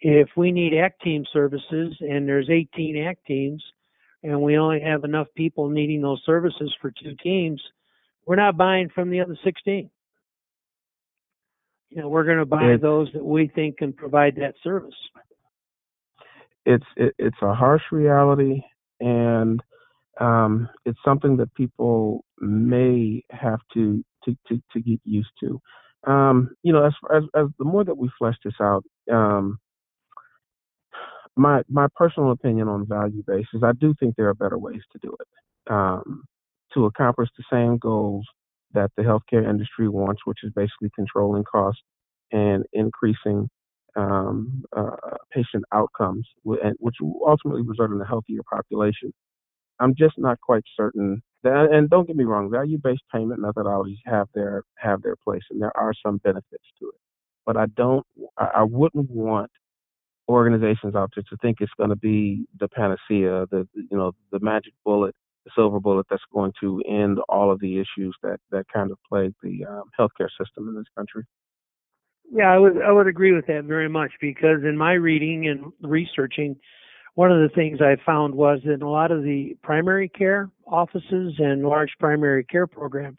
if 0.00 0.28
we 0.36 0.50
need 0.50 0.74
ACT 0.74 1.02
team 1.02 1.24
services 1.32 1.94
and 2.00 2.26
there's 2.28 2.50
18 2.50 2.96
ACT 3.06 3.24
teams, 3.26 3.62
and 4.24 4.40
we 4.40 4.56
only 4.56 4.80
have 4.80 5.04
enough 5.04 5.28
people 5.36 5.68
needing 5.68 6.00
those 6.02 6.22
services 6.24 6.74
for 6.80 6.90
two 6.90 7.14
teams, 7.22 7.62
we're 8.26 8.36
not 8.36 8.56
buying 8.56 8.88
from 8.88 9.10
the 9.10 9.20
other 9.20 9.38
16. 9.44 9.90
You 11.90 12.02
know, 12.02 12.08
we're 12.08 12.24
going 12.24 12.38
to 12.38 12.46
buy 12.46 12.64
It's- 12.64 12.80
those 12.80 13.12
that 13.12 13.24
we 13.24 13.46
think 13.48 13.76
can 13.78 13.92
provide 13.92 14.36
that 14.36 14.54
service. 14.64 14.94
it's 16.66 16.86
it, 16.96 17.14
it's 17.18 17.36
a 17.42 17.54
harsh 17.54 17.82
reality 17.92 18.62
and 18.98 19.62
um, 20.18 20.66
it's 20.86 20.98
something 21.04 21.36
that 21.36 21.52
people 21.54 22.24
may 22.40 23.22
have 23.30 23.60
to 23.74 24.02
to, 24.24 24.34
to, 24.48 24.62
to 24.72 24.80
get 24.80 24.98
used 25.04 25.32
to. 25.40 25.60
Um, 26.10 26.56
you 26.62 26.72
know, 26.72 26.86
as, 26.86 26.94
as 27.14 27.24
as 27.34 27.46
the 27.58 27.64
more 27.66 27.84
that 27.84 27.98
we 27.98 28.08
flesh 28.18 28.36
this 28.42 28.54
out, 28.62 28.82
um, 29.12 29.58
my 31.36 31.62
my 31.68 31.86
personal 31.96 32.30
opinion 32.32 32.68
on 32.68 32.86
value 32.86 33.22
based 33.26 33.48
is 33.54 33.62
I 33.62 33.72
do 33.72 33.94
think 33.98 34.14
there 34.16 34.28
are 34.28 34.34
better 34.34 34.58
ways 34.58 34.82
to 34.92 34.98
do 35.02 35.16
it 35.20 35.72
um, 35.72 36.24
to 36.74 36.86
accomplish 36.86 37.28
the 37.36 37.44
same 37.52 37.78
goals 37.78 38.26
that 38.72 38.90
the 38.96 39.02
healthcare 39.02 39.48
industry 39.48 39.88
wants, 39.88 40.22
which 40.24 40.38
is 40.42 40.52
basically 40.54 40.90
controlling 40.94 41.44
costs 41.44 41.82
and 42.32 42.64
increasing 42.72 43.48
um, 43.96 44.64
uh, 44.76 44.96
patient 45.32 45.64
outcomes, 45.72 46.26
which 46.42 46.96
ultimately 47.26 47.62
result 47.62 47.90
in 47.90 48.00
a 48.00 48.06
healthier 48.06 48.40
population. 48.52 49.12
I'm 49.80 49.94
just 49.94 50.14
not 50.18 50.40
quite 50.40 50.64
certain. 50.76 51.22
That, 51.42 51.68
and 51.72 51.90
don't 51.90 52.06
get 52.06 52.16
me 52.16 52.24
wrong, 52.24 52.50
value-based 52.50 53.02
payment 53.12 53.40
methodologies 53.40 53.98
have 54.06 54.28
their 54.34 54.62
have 54.76 55.02
their 55.02 55.16
place, 55.22 55.42
and 55.50 55.60
there 55.60 55.76
are 55.76 55.92
some 56.04 56.18
benefits 56.18 56.64
to 56.80 56.86
it. 56.86 57.00
But 57.46 57.56
I 57.56 57.66
don't, 57.66 58.04
I, 58.38 58.50
I 58.56 58.62
wouldn't 58.62 59.10
want 59.10 59.50
organizations 60.28 60.94
out 60.94 61.12
there 61.14 61.24
to 61.28 61.36
think 61.38 61.58
it's 61.60 61.72
going 61.76 61.90
to 61.90 61.96
be 61.96 62.46
the 62.58 62.68
panacea, 62.68 63.46
the 63.50 63.66
you 63.74 63.96
know 63.96 64.12
the 64.32 64.40
magic 64.40 64.72
bullet, 64.84 65.14
the 65.44 65.50
silver 65.54 65.80
bullet 65.80 66.06
that's 66.08 66.22
going 66.32 66.52
to 66.60 66.82
end 66.88 67.18
all 67.28 67.50
of 67.50 67.60
the 67.60 67.74
issues 67.78 68.16
that 68.22 68.38
that 68.50 68.64
kind 68.72 68.90
of 68.90 68.98
plague 69.08 69.34
the 69.42 69.64
um, 69.66 69.84
healthcare 69.98 70.28
system 70.38 70.68
in 70.68 70.74
this 70.74 70.86
country. 70.96 71.24
Yeah, 72.32 72.52
I 72.52 72.58
would 72.58 72.80
I 72.82 72.90
would 72.90 73.06
agree 73.06 73.32
with 73.32 73.46
that 73.46 73.64
very 73.64 73.88
much 73.88 74.12
because 74.20 74.64
in 74.64 74.76
my 74.76 74.92
reading 74.94 75.48
and 75.48 75.72
researching, 75.82 76.56
one 77.14 77.30
of 77.30 77.38
the 77.38 77.54
things 77.54 77.80
I 77.80 77.96
found 78.04 78.34
was 78.34 78.60
that 78.64 78.82
a 78.82 78.88
lot 78.88 79.10
of 79.10 79.22
the 79.22 79.56
primary 79.62 80.08
care 80.08 80.50
offices 80.66 81.34
and 81.38 81.62
large 81.62 81.92
primary 82.00 82.44
care 82.44 82.66
programs, 82.66 83.18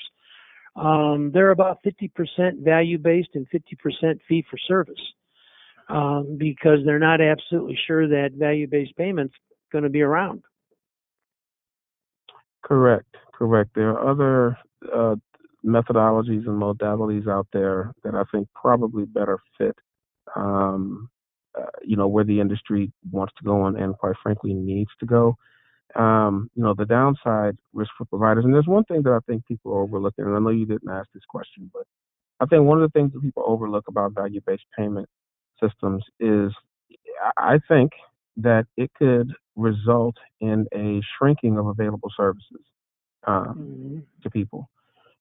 um, 0.75 1.31
they're 1.33 1.51
about 1.51 1.83
50% 1.83 2.63
value 2.63 2.97
based 2.97 3.29
and 3.35 3.47
50% 3.49 4.19
fee 4.27 4.43
for 4.49 4.57
service 4.67 4.99
um, 5.89 6.37
because 6.37 6.79
they're 6.85 6.99
not 6.99 7.21
absolutely 7.21 7.77
sure 7.87 8.07
that 8.07 8.31
value 8.33 8.67
based 8.67 8.95
payments 8.97 9.35
going 9.71 9.83
to 9.83 9.89
be 9.89 10.01
around. 10.01 10.43
Correct, 12.63 13.15
correct. 13.33 13.71
There 13.75 13.91
are 13.91 14.09
other 14.09 14.57
uh, 14.93 15.15
methodologies 15.65 16.47
and 16.47 16.61
modalities 16.61 17.27
out 17.27 17.47
there 17.53 17.93
that 18.03 18.15
I 18.15 18.23
think 18.31 18.47
probably 18.55 19.05
better 19.05 19.39
fit, 19.57 19.75
um, 20.35 21.09
uh, 21.57 21.65
you 21.83 21.95
know, 21.95 22.07
where 22.07 22.23
the 22.23 22.39
industry 22.39 22.91
wants 23.11 23.33
to 23.37 23.43
go 23.43 23.65
and, 23.65 23.77
and 23.77 23.97
quite 23.97 24.15
frankly 24.21 24.53
needs 24.53 24.91
to 24.99 25.05
go. 25.05 25.35
Um, 25.95 26.49
you 26.55 26.63
know, 26.63 26.73
the 26.73 26.85
downside 26.85 27.57
risk 27.73 27.91
for 27.97 28.05
providers, 28.05 28.43
and 28.43 28.53
there's 28.53 28.67
one 28.67 28.83
thing 28.83 29.01
that 29.03 29.13
I 29.13 29.19
think 29.27 29.45
people 29.45 29.71
are 29.73 29.81
overlooking, 29.81 30.25
and 30.25 30.35
I 30.35 30.39
know 30.39 30.49
you 30.49 30.65
didn't 30.65 30.89
ask 30.89 31.07
this 31.13 31.23
question, 31.29 31.69
but 31.71 31.83
I 32.41 32.45
think 32.45 32.63
one 32.63 32.81
of 32.81 32.91
the 32.91 32.99
things 32.99 33.13
that 33.13 33.21
people 33.21 33.43
overlook 33.45 33.87
about 33.87 34.13
value-based 34.13 34.65
payment 34.77 35.07
systems 35.61 36.03
is 36.19 36.51
I 37.37 37.59
think 37.67 37.91
that 38.37 38.65
it 38.77 38.91
could 38.95 39.33
result 39.55 40.15
in 40.41 40.67
a 40.73 41.01
shrinking 41.17 41.57
of 41.57 41.67
available 41.67 42.11
services 42.15 42.61
um, 43.27 43.57
Mhm. 43.57 44.05
to 44.23 44.29
people. 44.29 44.69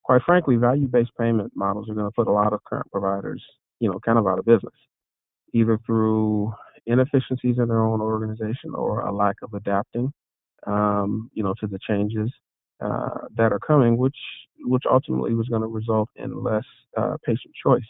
Quite 0.02 0.22
frankly, 0.22 0.56
value-based 0.56 1.12
payment 1.18 1.52
models 1.56 1.88
are 1.88 1.94
going 1.94 2.06
to 2.06 2.14
put 2.14 2.28
a 2.28 2.32
lot 2.32 2.52
of 2.52 2.62
current 2.64 2.90
providers, 2.92 3.42
you 3.80 3.90
know, 3.90 3.98
kind 4.00 4.18
of 4.18 4.26
out 4.26 4.38
of 4.38 4.44
business, 4.44 4.74
either 5.52 5.78
through 5.86 6.52
inefficiencies 6.86 7.58
in 7.58 7.68
their 7.68 7.82
own 7.82 8.00
organization 8.00 8.74
or 8.74 9.00
a 9.00 9.12
lack 9.12 9.36
of 9.42 9.54
adapting, 9.54 10.12
um, 10.66 11.30
you 11.34 11.42
know, 11.42 11.54
to 11.60 11.66
the 11.66 11.78
changes 11.78 12.30
uh, 12.80 13.26
that 13.36 13.52
are 13.52 13.60
coming, 13.60 13.96
which 13.96 14.16
which 14.66 14.84
ultimately 14.90 15.34
was 15.34 15.48
going 15.48 15.62
to 15.62 15.68
result 15.68 16.08
in 16.16 16.42
less 16.42 16.64
uh, 16.96 17.16
patient 17.24 17.54
choice, 17.54 17.84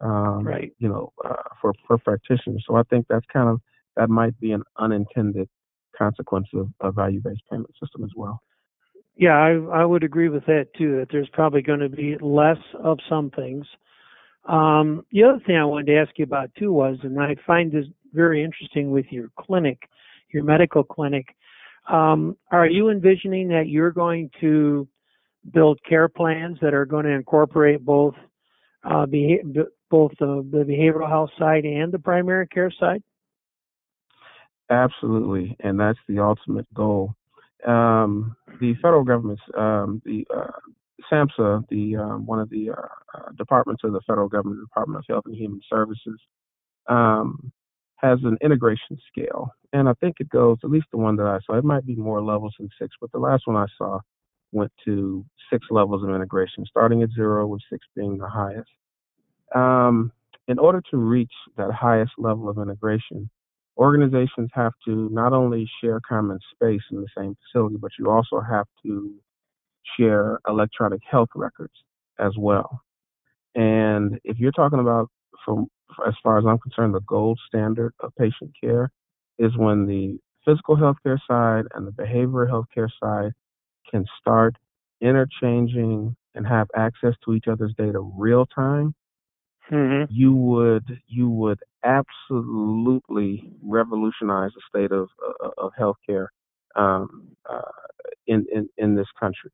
um, 0.00 0.46
Right. 0.46 0.72
you 0.78 0.88
know, 0.88 1.12
uh, 1.24 1.34
for 1.60 1.72
for 1.86 1.98
practitioners. 1.98 2.64
So 2.66 2.76
I 2.76 2.82
think 2.84 3.06
that's 3.08 3.26
kind 3.32 3.48
of 3.48 3.60
that 3.96 4.08
might 4.08 4.38
be 4.40 4.52
an 4.52 4.62
unintended 4.78 5.48
consequence 5.96 6.46
of 6.54 6.70
a 6.80 6.92
value-based 6.92 7.42
payment 7.50 7.70
system 7.80 8.04
as 8.04 8.10
well. 8.16 8.40
Yeah, 9.16 9.36
I 9.36 9.80
I 9.80 9.84
would 9.84 10.04
agree 10.04 10.28
with 10.28 10.46
that 10.46 10.68
too. 10.76 10.96
That 10.98 11.08
there's 11.10 11.28
probably 11.30 11.62
going 11.62 11.80
to 11.80 11.88
be 11.88 12.16
less 12.20 12.58
of 12.82 12.98
some 13.08 13.30
things. 13.30 13.66
Um, 14.44 15.04
the 15.10 15.24
other 15.24 15.40
thing 15.44 15.56
I 15.56 15.64
wanted 15.64 15.86
to 15.86 15.98
ask 15.98 16.16
you 16.16 16.24
about 16.24 16.54
too 16.56 16.72
was, 16.72 16.98
and 17.02 17.20
I 17.20 17.34
find 17.46 17.70
this 17.70 17.86
very 18.14 18.42
interesting 18.42 18.92
with 18.92 19.06
your 19.10 19.28
clinic, 19.38 19.88
your 20.32 20.44
medical 20.44 20.84
clinic. 20.84 21.26
Um, 21.88 22.36
are 22.52 22.66
you 22.66 22.90
envisioning 22.90 23.48
that 23.48 23.68
you're 23.68 23.90
going 23.90 24.30
to 24.40 24.86
build 25.52 25.80
care 25.88 26.08
plans 26.08 26.58
that 26.60 26.74
are 26.74 26.86
going 26.86 27.04
to 27.04 27.10
incorporate 27.10 27.84
both 27.84 28.14
uh, 28.88 29.06
beha- 29.06 29.44
b- 29.44 29.62
both 29.90 30.12
the, 30.18 30.46
the 30.50 30.58
behavioral 30.58 31.08
health 31.08 31.30
side 31.38 31.64
and 31.64 31.92
the 31.92 31.98
primary 31.98 32.46
care 32.46 32.72
side? 32.78 33.02
Absolutely, 34.70 35.56
and 35.60 35.78
that's 35.78 35.98
the 36.08 36.18
ultimate 36.18 36.66
goal. 36.74 37.14
Um, 37.66 38.36
the 38.60 38.74
federal 38.82 39.04
government's 39.04 39.42
um, 39.56 40.02
the 40.04 40.26
uh, 40.34 40.50
SAMHSA, 41.10 41.68
the 41.68 41.96
um, 41.96 42.26
one 42.26 42.38
of 42.38 42.50
the 42.50 42.70
uh, 42.70 43.18
uh, 43.18 43.30
departments 43.36 43.82
of 43.84 43.92
the 43.92 44.00
federal 44.06 44.28
government, 44.28 44.60
Department 44.60 44.98
of 44.98 45.04
Health 45.08 45.24
and 45.26 45.34
Human 45.36 45.60
Services, 45.70 46.20
um, 46.88 47.50
has 47.96 48.18
an 48.24 48.36
integration 48.42 48.98
scale, 49.10 49.50
and 49.72 49.88
I 49.88 49.94
think 49.94 50.16
it 50.20 50.28
goes 50.28 50.58
at 50.62 50.70
least 50.70 50.86
the 50.92 50.98
one 50.98 51.16
that 51.16 51.26
I 51.26 51.38
saw. 51.46 51.56
It 51.56 51.64
might 51.64 51.86
be 51.86 51.96
more 51.96 52.22
levels 52.22 52.54
than 52.58 52.68
six, 52.80 52.94
but 53.00 53.10
the 53.12 53.18
last 53.18 53.46
one 53.46 53.56
I 53.56 53.66
saw 53.76 54.00
went 54.52 54.72
to 54.84 55.24
six 55.52 55.66
levels 55.70 56.02
of 56.02 56.10
integration, 56.10 56.64
starting 56.66 57.02
at 57.02 57.10
zero, 57.14 57.46
with 57.46 57.60
six 57.70 57.86
being 57.94 58.18
the 58.18 58.28
highest. 58.28 58.70
Um, 59.54 60.12
in 60.46 60.58
order 60.58 60.82
to 60.90 60.96
reach 60.96 61.32
that 61.56 61.72
highest 61.72 62.12
level 62.18 62.48
of 62.48 62.58
integration, 62.58 63.28
organizations 63.76 64.50
have 64.54 64.72
to 64.86 65.08
not 65.10 65.32
only 65.32 65.68
share 65.82 66.00
common 66.06 66.38
space 66.52 66.82
in 66.90 67.00
the 67.00 67.08
same 67.16 67.36
facility, 67.44 67.76
but 67.80 67.90
you 67.98 68.10
also 68.10 68.40
have 68.40 68.66
to 68.84 69.14
share 69.98 70.38
electronic 70.48 71.00
health 71.08 71.28
records 71.34 71.72
as 72.18 72.32
well. 72.38 72.80
And 73.54 74.18
if 74.24 74.38
you're 74.38 74.52
talking 74.52 74.80
about, 74.80 75.08
from 75.44 75.68
as 76.06 76.14
far 76.22 76.38
as 76.38 76.44
I'm 76.46 76.58
concerned, 76.58 76.94
the 76.94 77.00
gold 77.00 77.38
standard 77.46 77.92
of 78.00 78.12
patient 78.18 78.52
care 78.60 78.90
is 79.38 79.56
when 79.56 79.86
the 79.86 80.18
physical 80.44 80.76
healthcare 80.76 81.18
side 81.28 81.64
and 81.74 81.86
the 81.86 81.92
behavioral 81.92 82.48
healthcare 82.48 82.90
side 83.02 83.32
can 83.90 84.04
start 84.20 84.56
interchanging 85.00 86.16
and 86.34 86.46
have 86.46 86.68
access 86.76 87.14
to 87.24 87.34
each 87.34 87.46
other's 87.48 87.74
data 87.76 87.98
real 87.98 88.46
time 88.46 88.94
Mm-hmm. 89.70 90.10
you 90.10 90.34
would 90.34 91.00
you 91.06 91.28
would 91.28 91.58
absolutely 91.84 93.52
revolutionize 93.62 94.50
the 94.54 94.62
state 94.66 94.92
of 94.92 95.08
of, 95.42 95.52
of 95.58 95.72
healthcare 95.78 96.28
um, 96.74 97.28
uh, 97.48 97.60
in, 98.26 98.46
in 98.52 98.68
in 98.78 98.94
this 98.94 99.08
country, 99.20 99.50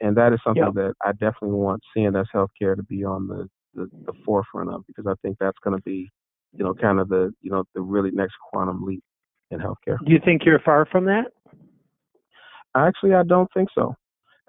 and 0.00 0.16
that 0.16 0.32
is 0.32 0.40
something 0.44 0.64
Yep. 0.64 0.74
that 0.74 0.94
I 1.04 1.12
definitely 1.12 1.58
want 1.58 1.82
CNS 1.96 2.26
Healthcare 2.34 2.74
to 2.74 2.82
be 2.82 3.04
on 3.04 3.28
the, 3.28 3.48
the, 3.74 3.88
the 4.06 4.12
forefront 4.24 4.70
of 4.70 4.84
because 4.88 5.06
I 5.06 5.14
think 5.22 5.36
that's 5.38 5.58
going 5.62 5.76
to 5.76 5.82
be 5.82 6.10
you 6.56 6.64
know 6.64 6.74
kind 6.74 6.98
of 6.98 7.08
the 7.08 7.32
you 7.40 7.52
know 7.52 7.62
the 7.74 7.82
really 7.82 8.10
next 8.10 8.34
quantum 8.50 8.84
leap 8.84 9.04
in 9.52 9.60
healthcare. 9.60 9.98
Do 10.04 10.12
you 10.12 10.20
think 10.24 10.44
you're 10.44 10.58
far 10.58 10.86
from 10.86 11.04
that? 11.04 11.26
Actually, 12.76 13.14
I 13.14 13.22
don't 13.22 13.48
think 13.54 13.68
so. 13.74 13.94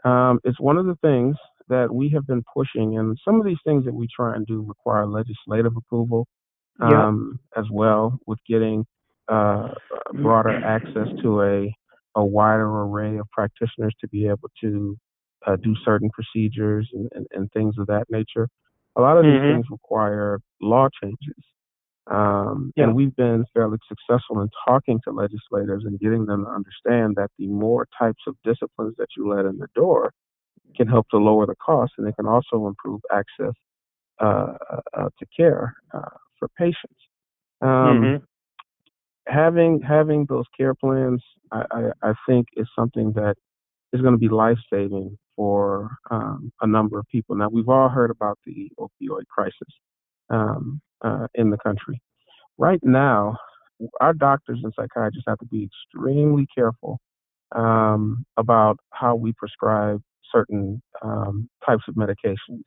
Um, 0.06 0.40
it's 0.44 0.60
one 0.60 0.78
of 0.78 0.86
the 0.86 0.96
things 1.02 1.36
that 1.70 1.94
we 1.94 2.10
have 2.10 2.28
been 2.28 2.44
pushing, 2.54 2.98
and 2.98 3.18
some 3.24 3.40
of 3.40 3.46
these 3.46 3.58
things 3.66 3.86
that 3.86 3.94
we 3.94 4.08
try 4.14 4.36
and 4.36 4.46
do 4.46 4.62
require 4.62 5.06
legislative 5.06 5.76
approval 5.78 6.28
Yeah. 6.80 7.08
um, 7.08 7.40
as 7.56 7.66
well 7.72 8.20
with 8.26 8.40
getting 8.48 8.86
uh, 9.30 9.74
broader 10.14 10.50
access 10.50 11.08
to 11.22 11.42
a 11.42 11.76
a 12.16 12.24
wider 12.24 12.68
array 12.84 13.18
of 13.18 13.28
practitioners 13.32 13.96
to 14.00 14.08
be 14.08 14.28
able 14.28 14.50
to 14.62 14.96
uh, 15.48 15.56
do 15.56 15.76
certain 15.84 16.10
procedures 16.12 16.88
and, 16.94 17.10
and, 17.14 17.26
and, 17.32 17.52
things 17.52 17.76
of 17.80 17.88
that 17.88 18.06
nature. 18.10 18.48
A 18.96 19.02
lot 19.02 19.18
of 19.18 19.24
these 19.24 19.34
mm-hmm. 19.34 19.56
things 19.56 19.66
require 19.72 20.40
law 20.62 20.90
changes. 21.02 21.44
Um, 22.12 22.74
yeah. 22.76 22.86
And 22.86 22.96
we've 22.96 23.16
been 23.16 23.46
fairly 23.54 23.78
successful 23.88 24.42
in 24.42 24.50
talking 24.68 25.00
to 25.06 25.12
legislators 25.12 25.84
and 25.86 26.00
getting 26.00 26.26
them 26.26 26.46
to 26.46 26.52
understand 26.52 27.16
that 27.16 27.30
the 27.40 27.48
more 27.48 27.88
types 27.98 28.22
of 28.28 28.36
disciplines 28.44 28.96
that 28.98 29.08
you 29.16 29.30
let 29.30 29.46
in 29.46 29.58
the 29.58 29.68
door 29.74 30.12
can 30.76 30.88
help 30.88 31.08
to 31.10 31.18
lower 31.18 31.46
the 31.46 31.56
cost 31.56 31.94
and 31.98 32.08
it 32.08 32.16
can 32.16 32.26
also 32.26 32.68
improve 32.68 33.00
access 33.12 33.54
uh, 34.22 34.54
uh, 34.98 35.10
to 35.20 35.26
care 35.36 35.76
uh, 35.94 36.18
for 36.38 36.48
patients. 36.58 37.00
Um, 37.62 37.70
mm-hmm. 37.70 38.24
Having 39.28 39.82
having 39.88 40.26
those 40.28 40.46
care 40.58 40.74
plans, 40.74 41.24
I, 41.52 41.64
I, 41.72 42.10
I, 42.10 42.14
think, 42.28 42.48
is 42.58 42.68
something 42.78 43.14
that 43.14 43.36
is 43.94 44.02
going 44.02 44.14
to 44.14 44.20
be 44.20 44.28
life 44.28 44.58
saving 44.72 45.18
for 45.36 45.96
um, 46.12 46.52
a 46.62 46.68
number 46.68 47.00
of 47.00 47.06
people. 47.10 47.36
Now, 47.36 47.50
we've 47.50 47.70
all 47.70 47.88
heard 47.88 48.12
about 48.12 48.38
the 48.46 48.70
opioid 48.78 49.28
crisis 49.34 49.74
um, 50.30 50.82
uh, 51.04 51.28
in 51.36 51.50
the 51.50 51.58
country. 51.58 52.02
Right 52.58 52.80
now, 52.84 53.38
our 54.02 54.14
doctors 54.14 54.60
and 54.64 54.74
psychiatrists 54.76 55.26
have 55.28 55.40
to 55.40 55.46
be 55.46 55.68
extremely 55.70 56.48
careful 56.54 57.00
um, 57.54 58.26
about 58.38 58.78
how 58.92 59.16
we 59.16 59.34
prescribe 59.34 60.02
certain 60.32 60.82
um, 61.02 61.50
types 61.66 61.84
of 61.88 61.96
medications, 61.96 62.62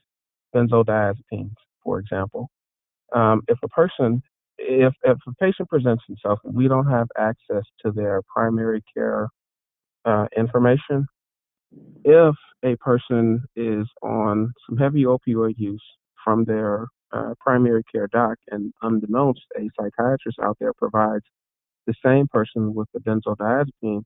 benzodiazepines, 0.54 1.54
for 1.82 1.98
example. 1.98 2.48
Um, 3.14 3.42
if 3.48 3.58
a 3.62 3.68
person, 3.68 4.22
if, 4.58 4.92
if 5.04 5.18
a 5.26 5.32
patient 5.40 5.68
presents 5.68 6.04
himself 6.06 6.40
and 6.44 6.54
we 6.54 6.68
don't 6.68 6.88
have 6.88 7.08
access 7.18 7.64
to 7.84 7.92
their 7.92 8.20
primary 8.32 8.82
care 8.94 9.28
uh, 10.04 10.26
information, 10.36 11.06
if 12.04 12.34
a 12.64 12.76
person 12.76 13.42
is 13.56 13.86
on 14.02 14.52
some 14.68 14.78
heavy 14.78 15.04
opioid 15.04 15.54
use 15.56 15.82
from 16.26 16.44
their 16.44 16.88
uh, 17.12 17.34
primary 17.38 17.84
care 17.84 18.08
doc, 18.08 18.36
and 18.50 18.72
unbeknownst, 18.82 19.42
a 19.56 19.70
psychiatrist 19.78 20.38
out 20.42 20.56
there 20.58 20.72
provides 20.72 21.24
the 21.86 21.94
same 22.04 22.26
person 22.26 22.74
with 22.74 22.88
the 22.92 22.98
benzodiazepine 22.98 24.02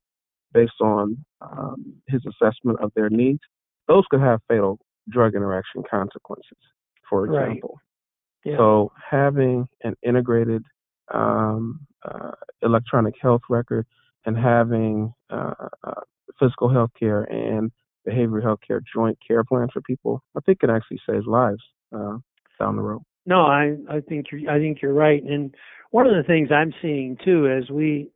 based 0.53 0.81
on 0.83 1.17
um, 1.41 1.95
his 2.09 2.21
assessment 2.27 2.79
of 2.83 2.93
their 2.95 3.09
needs, 3.09 3.41
those 3.89 4.05
could 4.11 4.21
have 4.21 4.41
fatal 4.49 4.79
drug 5.09 5.35
interaction 5.35 5.83
consequences, 5.91 6.59
for 7.09 7.25
example. 7.25 7.81
Right. 8.45 8.53
Yeah. 8.53 8.57
So 8.59 8.93
having 9.11 9.67
an 9.83 9.95
integrated 10.05 10.62
um, 11.12 11.87
uh, 12.05 12.33
electronic 12.62 13.15
health 13.21 13.43
record 13.49 13.87
and 14.27 14.37
having 14.37 15.15
uh, 15.31 15.55
uh, 15.85 16.00
physical 16.39 16.69
health 16.69 16.91
care 16.99 17.23
and 17.25 17.71
behavioral 18.07 18.43
health 18.43 18.61
care 18.67 18.83
joint 18.95 19.19
care 19.27 19.43
plans 19.45 19.71
for 19.73 19.81
people, 19.81 20.23
I 20.37 20.41
think 20.41 20.61
can 20.61 20.71
actually 20.71 21.00
save 21.09 21.27
lives 21.27 21.62
uh, 21.92 22.18
down 22.59 22.76
the 22.76 22.82
road. 22.82 23.02
No, 23.26 23.42
I 23.42 23.76
I 23.88 24.00
think 24.00 24.26
you're 24.30 24.50
I 24.50 24.59
think 24.59 24.82
you're 24.82 24.92
right. 24.92 25.23
And 25.23 25.54
one 25.90 26.06
of 26.06 26.14
the 26.14 26.23
things 26.23 26.50
I'm 26.50 26.73
seeing 26.80 27.16
too 27.25 27.49
as 27.49 27.70
we 27.70 28.11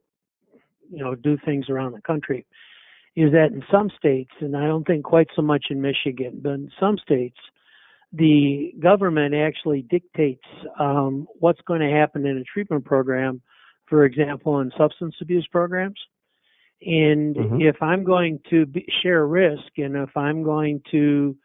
you 0.91 1.03
know 1.03 1.15
do 1.15 1.37
things 1.45 1.69
around 1.69 1.93
the 1.93 2.01
country 2.01 2.45
is 3.15 3.31
that 3.31 3.51
in 3.53 3.63
some 3.71 3.89
states, 3.97 4.31
and 4.41 4.57
I 4.57 4.67
don't 4.67 4.85
think 4.85 5.05
quite 5.05 5.27
so 5.35 5.41
much 5.41 5.65
in 5.69 5.81
Michigan, 5.81 6.41
but 6.43 6.53
in 6.53 6.71
some 6.79 6.97
states, 6.97 7.37
the 8.11 8.73
government 8.79 9.33
actually 9.33 9.83
dictates 9.83 10.43
um, 10.79 11.27
what's 11.39 11.61
going 11.61 11.79
to 11.79 11.89
happen 11.89 12.25
in 12.25 12.37
a 12.37 12.43
treatment 12.43 12.83
program, 12.83 13.41
for 13.87 14.03
example, 14.03 14.59
in 14.59 14.71
substance 14.77 15.15
abuse 15.21 15.47
programs. 15.49 15.99
And 16.81 17.35
mm-hmm. 17.35 17.61
if 17.61 17.81
I'm 17.81 18.03
going 18.03 18.39
to 18.49 18.65
be, 18.65 18.85
share 19.01 19.25
risk 19.25 19.77
and 19.77 19.95
if 19.95 20.15
I'm 20.17 20.43
going 20.43 20.81
to 20.91 21.35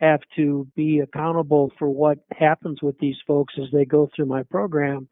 have 0.00 0.20
to 0.36 0.66
be 0.76 1.00
accountable 1.00 1.72
for 1.78 1.88
what 1.88 2.18
happens 2.32 2.80
with 2.82 2.98
these 2.98 3.16
folks 3.26 3.54
as 3.58 3.68
they 3.72 3.84
go 3.84 4.08
through 4.14 4.26
my 4.26 4.42
program. 4.44 5.08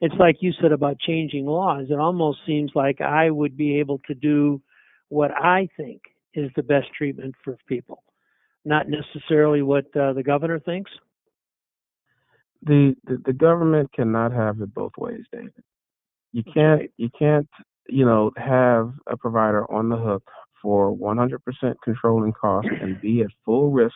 It's 0.00 0.14
like 0.18 0.36
you 0.40 0.52
said 0.60 0.72
about 0.72 0.98
changing 0.98 1.46
laws. 1.46 1.86
It 1.88 1.98
almost 1.98 2.40
seems 2.46 2.72
like 2.74 3.00
I 3.00 3.30
would 3.30 3.56
be 3.56 3.78
able 3.78 4.00
to 4.06 4.14
do 4.14 4.60
what 5.08 5.30
I 5.30 5.68
think 5.76 6.02
is 6.34 6.50
the 6.56 6.62
best 6.62 6.88
treatment 6.96 7.34
for 7.44 7.56
people, 7.68 8.02
not 8.64 8.86
necessarily 8.88 9.62
what 9.62 9.84
uh, 9.96 10.12
the 10.12 10.22
governor 10.24 10.58
thinks. 10.58 10.90
The, 12.62 12.96
the, 13.04 13.18
the 13.26 13.32
government 13.32 13.92
cannot 13.92 14.32
have 14.32 14.60
it 14.60 14.74
both 14.74 14.92
ways, 14.98 15.24
David. 15.32 15.52
You 16.32 16.42
can't 16.42 16.80
right. 16.80 16.90
you 16.96 17.10
can't 17.16 17.48
you 17.88 18.04
know 18.04 18.32
have 18.36 18.92
a 19.06 19.16
provider 19.16 19.70
on 19.70 19.88
the 19.88 19.96
hook 19.96 20.24
for 20.60 20.96
100% 20.96 21.38
controlling 21.84 22.32
costs 22.32 22.70
and 22.80 23.00
be 23.00 23.20
at 23.20 23.28
full 23.44 23.70
risk 23.70 23.94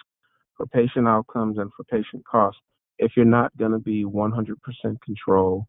for 0.59 0.66
patient 0.66 1.09
outcomes 1.09 1.57
and 1.57 1.71
for 1.75 1.85
patient 1.85 2.23
costs 2.31 2.61
if 2.99 3.12
you're 3.16 3.25
not 3.25 3.57
going 3.57 3.73
to 3.73 3.79
be 3.79 4.05
100% 4.05 4.57
control 5.05 5.66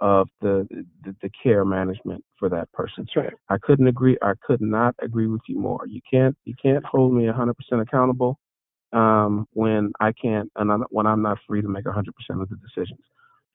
of 0.00 0.28
the, 0.40 0.66
the, 1.04 1.14
the 1.22 1.30
care 1.42 1.64
management 1.64 2.24
for 2.36 2.48
that 2.48 2.70
person. 2.72 3.04
That's 3.06 3.16
right. 3.16 3.32
I 3.48 3.56
couldn't 3.62 3.86
agree. 3.86 4.18
I 4.20 4.32
could 4.44 4.60
not 4.60 4.96
agree 5.00 5.28
with 5.28 5.42
you 5.46 5.60
more. 5.60 5.86
You 5.86 6.00
can't 6.12 6.36
you 6.44 6.54
can't 6.60 6.84
hold 6.84 7.14
me 7.14 7.24
100% 7.24 7.54
accountable 7.80 8.38
um, 8.92 9.46
when 9.52 9.92
I 10.00 10.12
can't 10.12 10.50
and 10.56 10.84
when 10.90 11.06
I'm 11.06 11.22
not 11.22 11.38
free 11.46 11.62
to 11.62 11.68
make 11.68 11.84
100% 11.84 12.00
of 12.30 12.48
the 12.48 12.56
decisions. 12.56 13.00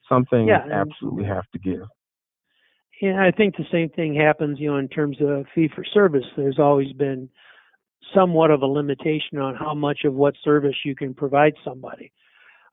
Something 0.08 0.48
yeah, 0.48 0.66
absolutely 0.72 1.26
have 1.26 1.44
to 1.52 1.60
give. 1.60 1.86
Yeah, 3.02 3.22
I 3.22 3.32
think 3.32 3.58
the 3.58 3.66
same 3.72 3.90
thing 3.90 4.16
happens, 4.16 4.58
you 4.60 4.72
know, 4.72 4.78
in 4.78 4.88
terms 4.88 5.18
of 5.20 5.46
fee 5.54 5.70
for 5.76 5.84
service. 5.84 6.26
There's 6.36 6.60
always 6.60 6.94
been 6.94 7.30
somewhat 8.14 8.52
of 8.52 8.62
a 8.62 8.66
limitation 8.66 9.38
on 9.38 9.56
how 9.56 9.74
much 9.74 10.00
of 10.06 10.14
what 10.14 10.36
service 10.44 10.76
you 10.86 10.96
can 10.96 11.14
provide 11.14 11.54
somebody. 11.64 12.12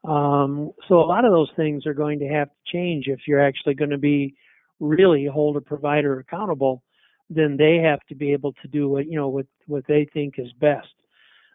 Um, 0.05 0.73
so 0.89 0.97
a 0.97 1.07
lot 1.07 1.25
of 1.25 1.33
those 1.33 1.51
things 1.57 1.87
are 1.87 1.95
going 1.95 2.19
to 2.19 2.29
have 2.29 2.49
to 2.49 2.73
change 2.73 3.07
if 3.09 3.21
you're 3.27 3.45
actually 3.45 3.75
going 3.75 3.91
to 3.91 3.99
be 3.99 4.35
really 4.81 5.27
hold 5.27 5.57
a 5.57 5.61
provider 5.61 6.19
accountable. 6.19 6.83
Then 7.31 7.57
they 7.57 7.77
have 7.79 8.01
to 8.09 8.15
be 8.15 8.33
able 8.33 8.53
to 8.63 8.69
do 8.69 8.89
what 8.89 9.07
you 9.07 9.17
know 9.17 9.29
what 9.29 9.47
what 9.67 9.85
they 9.89 10.07
think 10.13 10.35
is 10.39 10.53
best. 10.61 10.89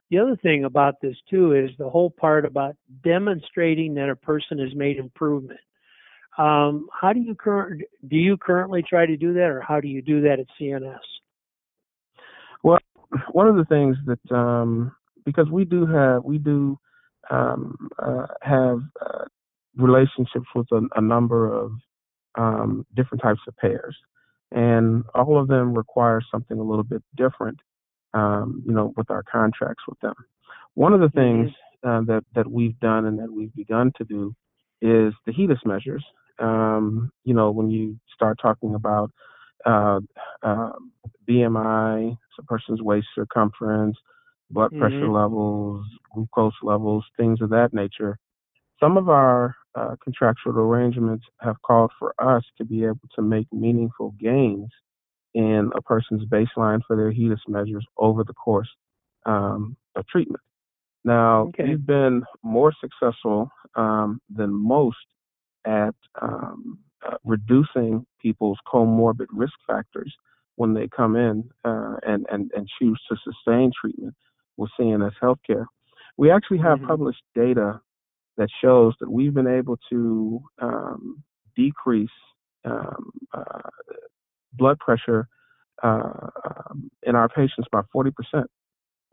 The 0.10 0.18
other 0.18 0.36
thing 0.38 0.66
about 0.66 0.96
this 1.00 1.16
too 1.30 1.54
is 1.54 1.70
the 1.78 1.90
whole 1.90 2.10
part 2.10 2.44
about 2.44 2.76
demonstrating 3.04 3.94
that 3.94 4.10
a 4.10 4.16
person 4.16 4.58
has 4.58 4.74
made 4.74 4.98
improvement. 4.98 5.60
Um, 6.40 6.88
how 6.92 7.14
do 7.14 7.20
you 7.20 7.36
current 7.36 7.84
do 8.08 8.16
you 8.16 8.36
currently 8.36 8.82
try 8.82 9.06
to 9.06 9.16
do 9.16 9.34
that, 9.34 9.50
or 9.50 9.62
how 9.62 9.80
do 9.80 9.88
you 9.88 10.02
do 10.02 10.22
that 10.22 10.40
at 10.40 10.48
CNS? 10.60 10.98
Well, 12.64 12.80
one 13.40 13.48
of 13.48 13.56
the 13.56 13.64
things 13.76 13.96
that 14.06 14.36
um, 14.36 14.94
because 15.24 15.48
we 15.50 15.64
do 15.64 15.86
have 15.86 16.26
we 16.26 16.38
do 16.38 16.78
um, 17.30 17.88
uh, 17.98 18.28
have 18.42 18.82
uh, 19.00 19.24
relationships 19.78 20.48
with 20.54 20.68
a, 20.74 20.82
a 20.98 21.02
number 21.02 21.50
of 21.50 21.72
um, 22.38 22.86
different 22.98 23.22
types 23.22 23.40
of 23.48 23.56
payers, 23.56 23.96
and 24.52 25.06
all 25.16 25.40
of 25.40 25.48
them 25.48 25.74
require 25.74 26.22
something 26.30 26.60
a 26.60 26.64
little 26.64 26.84
bit 26.84 27.02
different. 27.16 27.58
Um, 28.14 28.62
you 28.66 28.74
know, 28.74 28.92
with 28.98 29.10
our 29.10 29.24
contracts 29.24 29.84
with 29.88 30.00
them. 30.02 30.16
One 30.74 30.92
of 30.92 31.00
the 31.00 31.08
mm-hmm. 31.08 31.44
things 31.44 31.52
uh, 31.88 32.02
that 32.08 32.26
that 32.36 32.52
we've 32.52 32.78
done 32.82 33.06
and 33.06 33.20
that 33.20 33.32
we've 33.32 33.56
begun 33.56 33.94
to 34.00 34.04
do 34.04 34.36
is 34.82 35.14
the 35.26 35.32
HEDIS 35.32 35.66
measures. 35.66 36.04
Um, 36.40 37.10
you 37.24 37.34
know, 37.34 37.52
when 37.52 37.72
you 37.72 38.00
start 38.14 38.38
talking 38.42 38.76
about 38.76 39.12
uh, 39.66 40.00
uh, 40.44 40.72
BMI, 41.28 42.18
a 42.38 42.44
person's 42.44 42.82
waist 42.82 43.08
circumference, 43.16 43.98
blood 44.50 44.72
mm-hmm. 44.72 44.80
pressure 44.80 45.10
levels, 45.10 45.86
glucose 46.14 46.54
levels, 46.64 47.06
things 47.18 47.42
of 47.42 47.50
that 47.50 47.74
nature. 47.74 48.18
Some 48.80 48.98
of 48.98 49.10
our 49.10 49.56
uh, 49.76 49.96
contractual 50.04 50.58
arrangements 50.58 51.26
have 51.42 51.62
called 51.62 51.92
for 52.00 52.14
us 52.20 52.44
to 52.58 52.66
be 52.66 52.84
able 52.84 53.08
to 53.16 53.22
make 53.22 53.48
meaningful 53.52 54.16
gains 54.20 54.70
in 55.34 55.70
a 55.76 55.82
person's 55.82 56.24
baseline 56.26 56.82
for 56.88 56.96
their 56.96 57.12
HEDIS 57.12 57.42
measures 57.48 57.86
over 57.98 58.24
the 58.24 58.34
course 58.34 58.70
um, 59.26 59.76
of 59.96 60.08
treatment. 60.08 60.42
Now, 61.04 61.48
okay. 61.50 61.66
we've 61.66 61.86
been 61.86 62.24
more 62.44 62.74
successful 62.82 63.52
um, 63.76 64.22
than 64.30 64.52
most 64.52 64.98
at 65.66 65.96
um, 66.22 66.80
uh, 67.08 67.16
reducing 67.24 68.06
people's 68.22 68.58
comorbid 68.68 69.28
risk 69.32 69.54
factors 69.68 70.14
when 70.56 70.74
they 70.74 70.88
come 70.88 71.16
in 71.16 71.50
uh, 71.64 71.96
and, 72.06 72.26
and, 72.32 72.52
and 72.56 72.68
choose 72.80 73.00
to 73.10 73.16
sustain 73.24 73.72
treatment 73.80 74.14
with 74.58 74.70
CNS 74.80 75.14
healthcare. 75.22 75.66
We 76.18 76.32
actually 76.32 76.58
have 76.58 76.80
mm-hmm. 76.80 76.88
published 76.88 77.24
data 77.34 77.80
that 78.38 78.50
shows 78.62 78.94
that 79.00 79.10
we've 79.10 79.34
been 79.34 79.48
able 79.48 79.78
to 79.90 80.42
um, 80.62 81.24
decrease 81.56 82.10
um, 82.66 83.12
uh, 83.34 83.70
blood 84.54 84.78
pressure 84.80 85.28
uh, 85.84 86.28
um, 86.46 86.90
in 87.04 87.16
our 87.16 87.30
patients 87.30 87.68
by 87.72 87.82
40% 87.96 88.12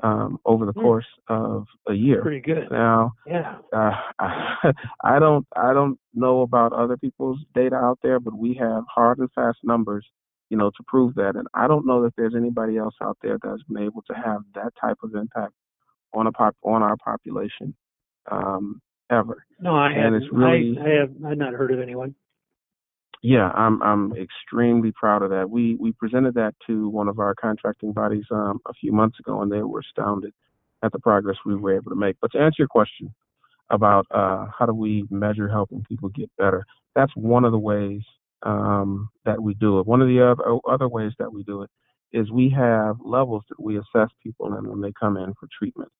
um, 0.02 0.38
over 0.44 0.66
the 0.66 0.72
Hmm. 0.72 0.80
course 0.80 1.06
of 1.28 1.66
a 1.88 1.94
year. 1.94 2.20
Pretty 2.22 2.40
good. 2.40 2.70
Now, 2.70 3.12
Yeah. 3.26 3.56
uh, 3.72 3.92
I, 4.18 4.72
I 5.04 5.18
don't 5.18 5.46
I 5.56 5.72
don't 5.72 5.98
know 6.14 6.42
about 6.42 6.72
other 6.72 6.96
people's 6.96 7.40
data 7.54 7.76
out 7.76 7.98
there, 8.02 8.20
but 8.20 8.34
we 8.36 8.54
have 8.54 8.84
hard 8.94 9.18
and 9.18 9.30
fast 9.32 9.58
numbers, 9.64 10.06
you 10.50 10.56
know, 10.56 10.70
to 10.70 10.82
prove 10.86 11.14
that. 11.14 11.36
And 11.36 11.46
I 11.54 11.66
don't 11.66 11.86
know 11.86 12.02
that 12.02 12.14
there's 12.16 12.34
anybody 12.34 12.76
else 12.76 12.94
out 13.02 13.16
there 13.22 13.38
that's 13.42 13.62
been 13.64 13.82
able 13.82 14.02
to 14.02 14.14
have 14.14 14.42
that 14.54 14.72
type 14.80 14.98
of 15.02 15.14
impact 15.14 15.54
on 16.14 16.26
a 16.26 16.32
pop 16.32 16.54
on 16.62 16.82
our 16.82 16.96
population 16.98 17.74
um, 18.30 18.80
ever. 19.10 19.44
No, 19.60 19.74
I 19.76 19.86
And 19.90 19.96
haven't. 20.02 20.22
it's 20.24 20.32
really- 20.32 20.78
I, 20.78 20.84
I 20.84 20.88
have. 21.00 21.10
I've 21.26 21.38
not 21.38 21.54
heard 21.54 21.70
of 21.72 21.80
anyone. 21.80 22.14
Yeah, 23.22 23.50
I'm 23.54 23.82
I'm 23.82 24.12
extremely 24.16 24.92
proud 24.92 25.22
of 25.22 25.30
that. 25.30 25.50
We 25.50 25.76
we 25.76 25.92
presented 25.92 26.34
that 26.34 26.54
to 26.66 26.88
one 26.88 27.08
of 27.08 27.18
our 27.18 27.34
contracting 27.34 27.92
bodies 27.92 28.24
um, 28.30 28.60
a 28.68 28.74
few 28.74 28.92
months 28.92 29.18
ago, 29.18 29.42
and 29.42 29.50
they 29.50 29.62
were 29.62 29.80
astounded 29.80 30.32
at 30.82 30.92
the 30.92 30.98
progress 30.98 31.36
we 31.44 31.56
were 31.56 31.74
able 31.74 31.90
to 31.90 31.96
make. 31.96 32.16
But 32.20 32.32
to 32.32 32.38
answer 32.38 32.56
your 32.58 32.68
question 32.68 33.12
about 33.70 34.06
uh, 34.12 34.46
how 34.56 34.66
do 34.66 34.74
we 34.74 35.06
measure 35.10 35.48
helping 35.48 35.82
people 35.88 36.08
get 36.10 36.30
better, 36.38 36.64
that's 36.94 37.12
one 37.16 37.44
of 37.44 37.52
the 37.52 37.58
ways 37.58 38.02
um, 38.42 39.08
that 39.24 39.42
we 39.42 39.54
do 39.54 39.80
it. 39.80 39.86
One 39.86 40.02
of 40.02 40.08
the 40.08 40.20
other 40.22 40.58
other 40.68 40.88
ways 40.88 41.12
that 41.18 41.32
we 41.32 41.42
do 41.42 41.62
it 41.62 41.70
is 42.12 42.30
we 42.30 42.48
have 42.50 42.96
levels 43.04 43.42
that 43.48 43.60
we 43.60 43.78
assess 43.78 44.08
people 44.22 44.56
in 44.56 44.68
when 44.68 44.80
they 44.80 44.92
come 44.92 45.16
in 45.16 45.34
for 45.40 45.48
treatment. 45.58 45.90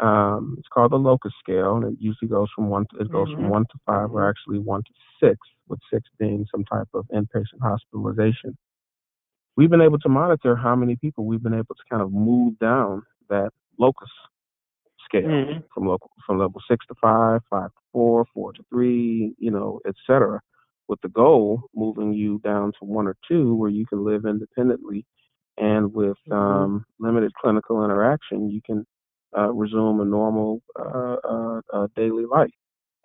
Um, 0.00 0.54
it's 0.58 0.68
called 0.68 0.92
the 0.92 0.96
locus 0.96 1.32
scale, 1.40 1.76
and 1.76 1.84
it 1.92 1.98
usually 2.00 2.28
goes 2.28 2.48
from 2.54 2.68
one 2.68 2.86
to, 2.92 2.98
it 3.00 3.10
goes 3.10 3.28
Mhm. 3.30 3.34
from 3.34 3.48
one 3.50 3.64
to 3.66 3.78
five, 3.84 4.12
or 4.12 4.28
actually 4.28 4.60
one 4.60 4.82
to 4.84 4.92
six, 5.20 5.38
with 5.68 5.80
six 5.92 6.08
being 6.18 6.46
some 6.50 6.64
type 6.64 6.88
of 6.94 7.06
inpatient 7.14 7.60
hospitalization. 7.62 8.56
We've 9.56 9.70
been 9.70 9.82
able 9.82 9.98
to 10.00 10.08
monitor 10.08 10.54
how 10.56 10.76
many 10.76 10.96
people 10.96 11.24
we've 11.24 11.42
been 11.42 11.54
able 11.54 11.74
to 11.74 11.82
kind 11.90 12.02
of 12.02 12.12
move 12.12 12.58
down 12.58 13.02
that 13.28 13.50
locus 13.78 14.10
scale 15.04 15.28
Mhm. 15.28 15.64
from 15.74 15.86
local 15.86 16.10
from 16.26 16.38
level 16.38 16.60
six 16.68 16.86
to 16.86 16.94
five, 17.00 17.40
five 17.50 17.70
to 17.70 17.80
four, 17.92 18.24
four 18.32 18.52
to 18.52 18.62
three, 18.70 19.34
you 19.38 19.50
know, 19.50 19.80
et 19.86 19.94
cetera, 20.06 20.40
with 20.88 21.00
the 21.00 21.08
goal 21.08 21.62
moving 21.74 22.12
you 22.12 22.38
down 22.40 22.72
to 22.72 22.84
one 22.84 23.06
or 23.06 23.16
two 23.26 23.54
where 23.54 23.70
you 23.70 23.86
can 23.86 24.04
live 24.04 24.26
independently 24.26 25.04
and 25.58 25.92
with 25.92 26.16
Mhm. 26.28 26.36
um, 26.36 26.86
limited 27.00 27.32
clinical 27.34 27.84
interaction, 27.84 28.50
you 28.50 28.60
can 28.62 28.86
uh, 29.36 29.52
resume 29.52 30.00
a 30.00 30.04
normal 30.04 30.62
uh, 30.78 31.16
uh, 31.24 31.60
uh, 31.72 31.86
daily 31.96 32.24
life. 32.24 32.50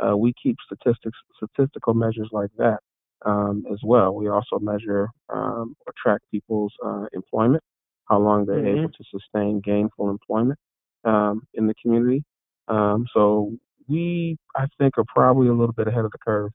Uh, 0.03 0.17
we 0.17 0.33
keep 0.41 0.57
statistics, 0.65 1.17
statistical 1.37 1.93
measures 1.93 2.29
like 2.31 2.49
that 2.57 2.79
um, 3.25 3.63
as 3.71 3.79
well. 3.83 4.13
We 4.13 4.27
also 4.27 4.59
measure 4.59 5.09
um, 5.29 5.75
or 5.85 5.93
track 6.01 6.21
people's 6.31 6.73
uh, 6.85 7.05
employment, 7.13 7.63
how 8.09 8.19
long 8.19 8.45
they're 8.45 8.57
Mhm. 8.61 8.79
able 8.79 8.89
to 8.89 9.03
sustain 9.09 9.59
gainful 9.61 10.09
employment 10.09 10.59
um, 11.05 11.47
in 11.53 11.67
the 11.67 11.73
community. 11.81 12.23
Um, 12.67 13.05
so 13.13 13.51
we, 13.87 14.37
I 14.55 14.67
think, 14.77 14.97
are 14.97 15.05
probably 15.05 15.47
a 15.47 15.53
little 15.53 15.73
bit 15.73 15.87
ahead 15.87 16.05
of 16.05 16.11
the 16.11 16.17
curve. 16.17 16.51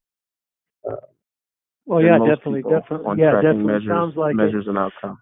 Well, 1.86 2.02
yeah, 2.02 2.18
definitely, 2.18 2.62
definitely. 2.62 3.18
Yeah, 3.18 3.32
definitely 3.40 3.64
measures, 3.64 3.88
sounds 3.88 4.16
like 4.16 4.32
it. 4.32 4.36
measures 4.36 4.66
and 4.68 4.76
outcome. 4.76 5.18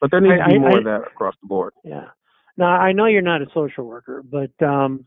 But 0.00 0.10
there 0.10 0.20
needs 0.20 0.40
I- 0.40 0.44
to 0.46 0.50
be 0.50 0.56
I- 0.56 0.58
more 0.58 0.70
I- 0.70 0.78
of 0.78 0.84
that 0.84 1.02
across 1.02 1.34
the 1.40 1.46
board. 1.46 1.72
Yeah. 1.84 2.08
Now 2.56 2.70
I 2.70 2.90
know 2.90 3.06
you're 3.06 3.22
not 3.22 3.40
a 3.40 3.46
social 3.54 3.84
worker, 3.84 4.24
but 4.24 4.50
um, 4.62 5.06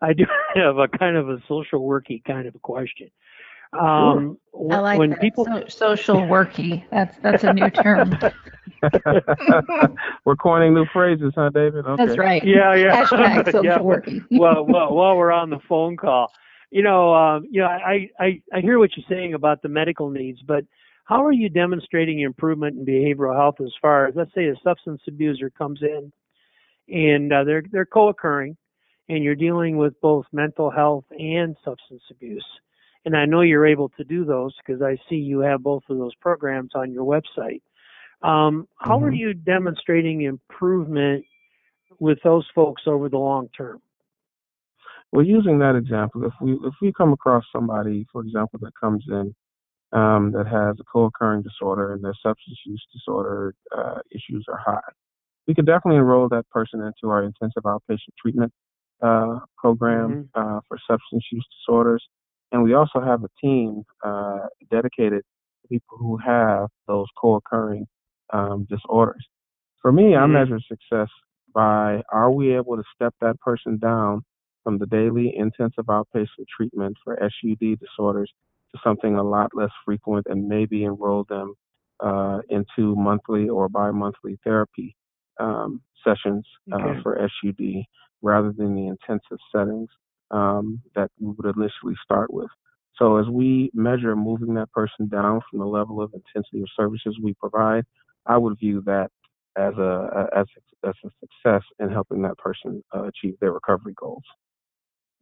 I 0.00 0.12
do 0.12 0.24
have 0.54 0.78
a 0.78 0.88
kind 0.88 1.16
of 1.16 1.28
a 1.28 1.38
social 1.48 1.80
worky 1.86 2.22
kind 2.24 2.46
of 2.46 2.54
a 2.54 2.58
question. 2.58 3.10
Um, 3.78 4.38
wh- 4.52 4.74
I 4.74 4.78
like 4.80 4.98
when 4.98 5.10
that. 5.10 5.20
people 5.20 5.44
So, 5.44 5.64
social 5.68 6.16
worky. 6.22 6.84
That's 6.90 7.16
that's 7.18 7.44
a 7.44 7.52
new 7.52 7.68
term. 7.70 8.12
We're 10.24 10.36
coining 10.36 10.74
new 10.74 10.86
phrases, 10.92 11.32
huh, 11.34 11.50
David? 11.50 11.84
Okay. 11.86 12.06
That's 12.06 12.18
right. 12.18 12.42
Yeah, 12.44 12.74
yeah. 12.74 13.04
Hashtag 13.04 13.44
social 13.52 13.64
Yeah. 13.64 13.78
worky. 13.78 14.24
well, 14.30 14.64
well, 14.64 14.94
while 14.94 15.16
we're 15.16 15.32
on 15.32 15.50
the 15.50 15.58
phone 15.68 15.96
call, 15.96 16.32
you 16.70 16.82
know, 16.82 17.14
um, 17.14 17.46
you 17.50 17.60
know, 17.60 17.66
I, 17.66 18.08
I, 18.20 18.40
I 18.52 18.60
hear 18.60 18.78
what 18.78 18.90
you're 18.96 19.04
saying 19.08 19.34
about 19.34 19.62
the 19.62 19.68
medical 19.68 20.10
needs, 20.10 20.40
but 20.46 20.64
how 21.04 21.24
are 21.24 21.32
you 21.32 21.48
demonstrating 21.48 22.20
improvement 22.20 22.76
in 22.76 22.84
behavioral 22.84 23.34
health 23.36 23.56
as 23.60 23.72
far 23.80 24.06
as, 24.06 24.14
let's 24.16 24.34
say, 24.34 24.46
a 24.46 24.54
substance 24.62 25.00
abuser 25.08 25.50
comes 25.50 25.80
in 25.82 26.12
and 26.88 27.32
uh, 27.32 27.44
they're 27.44 27.62
they're 27.70 27.86
co-occurring, 27.86 28.56
and 29.08 29.24
you're 29.24 29.34
dealing 29.34 29.76
with 29.76 29.98
both 30.00 30.26
mental 30.32 30.70
health 30.70 31.04
and 31.10 31.56
substance 31.64 32.02
abuse, 32.10 32.46
and 33.04 33.16
I 33.16 33.24
know 33.24 33.40
you're 33.40 33.66
able 33.66 33.88
to 33.90 34.04
do 34.04 34.24
those 34.24 34.54
because 34.58 34.82
I 34.82 34.98
see 35.08 35.16
you 35.16 35.40
have 35.40 35.62
both 35.62 35.82
of 35.88 35.98
those 35.98 36.14
programs 36.16 36.72
on 36.74 36.92
your 36.92 37.04
website. 37.04 37.62
Um, 38.22 38.68
how 38.78 39.00
are 39.02 39.10
Mhm. 39.10 39.18
you 39.18 39.34
demonstrating 39.34 40.22
improvement 40.22 41.24
with 42.00 42.18
those 42.22 42.46
folks 42.54 42.82
over 42.86 43.08
the 43.08 43.18
long 43.18 43.48
term? 43.50 43.80
Well, 45.12 45.24
using 45.24 45.58
that 45.60 45.74
example, 45.76 46.24
if 46.24 46.34
we 46.40 46.52
if 46.64 46.74
we 46.82 46.92
come 46.92 47.12
across 47.12 47.44
somebody, 47.52 48.06
for 48.12 48.22
example, 48.22 48.58
that 48.62 48.74
comes 48.78 49.04
in 49.08 49.34
um, 49.92 50.32
that 50.32 50.46
has 50.46 50.78
a 50.78 50.84
co-occurring 50.84 51.42
disorder 51.42 51.94
and 51.94 52.04
their 52.04 52.14
substance 52.22 52.58
use 52.66 52.84
disorder 52.92 53.54
uh, 53.74 54.00
issues 54.10 54.44
are 54.48 54.58
high, 54.58 54.92
we 55.46 55.54
can 55.54 55.64
definitely 55.64 55.96
enroll 55.96 56.28
that 56.28 56.48
person 56.50 56.80
into 56.82 57.10
our 57.10 57.22
intensive 57.22 57.62
outpatient 57.62 58.12
treatment 58.20 58.52
uh, 59.02 59.40
program 59.56 60.18
uh, 60.34 60.60
for 60.68 60.78
substance 60.88 61.24
use 61.32 61.46
disorders, 61.60 62.04
and 62.52 62.62
we 62.62 62.74
also 62.74 63.00
have 63.00 63.24
a 63.24 63.28
team 63.40 63.84
uh, 64.04 64.46
dedicated 64.70 65.22
to 65.62 65.68
people 65.68 65.96
who 65.98 66.16
have 66.18 66.68
those 66.86 67.06
co-occurring 67.20 67.86
um, 68.32 68.66
disorders. 68.68 69.24
For 69.80 69.92
me, 69.92 70.16
I 70.16 70.26
Mhm. 70.26 70.32
measure 70.32 70.60
success 70.60 71.08
by 71.54 72.02
are 72.12 72.30
we 72.30 72.54
able 72.54 72.76
to 72.76 72.84
step 72.94 73.14
that 73.20 73.38
person 73.40 73.78
down 73.78 74.24
from 74.62 74.78
the 74.78 74.86
daily 74.86 75.34
intensive 75.36 75.86
outpatient 75.86 76.46
treatment 76.54 76.96
for 77.04 77.16
SUD 77.20 77.76
disorders 77.76 78.32
to 78.72 78.78
something 78.82 79.16
a 79.16 79.22
lot 79.22 79.50
less 79.54 79.70
frequent 79.84 80.26
and 80.28 80.46
maybe 80.48 80.84
enroll 80.84 81.24
them 81.28 81.54
uh, 82.00 82.40
into 82.50 82.94
monthly 82.96 83.48
or 83.48 83.68
bi-monthly 83.68 84.38
therapy 84.44 84.94
um, 85.38 85.80
sessions 86.04 86.46
uh, 86.72 86.94
Okay. 86.94 87.00
for 87.02 87.16
SUD 87.18 87.84
rather 88.22 88.52
than 88.52 88.74
the 88.74 88.86
intensive 88.86 89.38
settings 89.54 89.88
um, 90.30 90.80
that 90.94 91.10
we 91.20 91.32
would 91.36 91.56
initially 91.56 91.94
start 92.02 92.32
with. 92.32 92.50
So 92.96 93.16
as 93.16 93.26
we 93.28 93.70
measure 93.74 94.16
moving 94.16 94.54
that 94.54 94.72
person 94.72 95.08
down 95.08 95.40
from 95.48 95.60
the 95.60 95.66
level 95.66 96.02
of 96.02 96.12
intensity 96.12 96.62
of 96.62 96.68
services 96.76 97.16
we 97.22 97.34
provide, 97.34 97.84
I 98.26 98.36
would 98.36 98.58
view 98.58 98.82
that 98.86 99.10
as 99.56 99.74
a 99.74 100.28
as 100.36 100.46
as 100.84 100.94
a 101.04 101.10
success 101.20 101.62
in 101.78 101.90
helping 101.90 102.22
that 102.22 102.38
person 102.38 102.82
uh, 102.94 103.04
achieve 103.04 103.34
their 103.40 103.52
recovery 103.52 103.94
goals. 103.98 104.24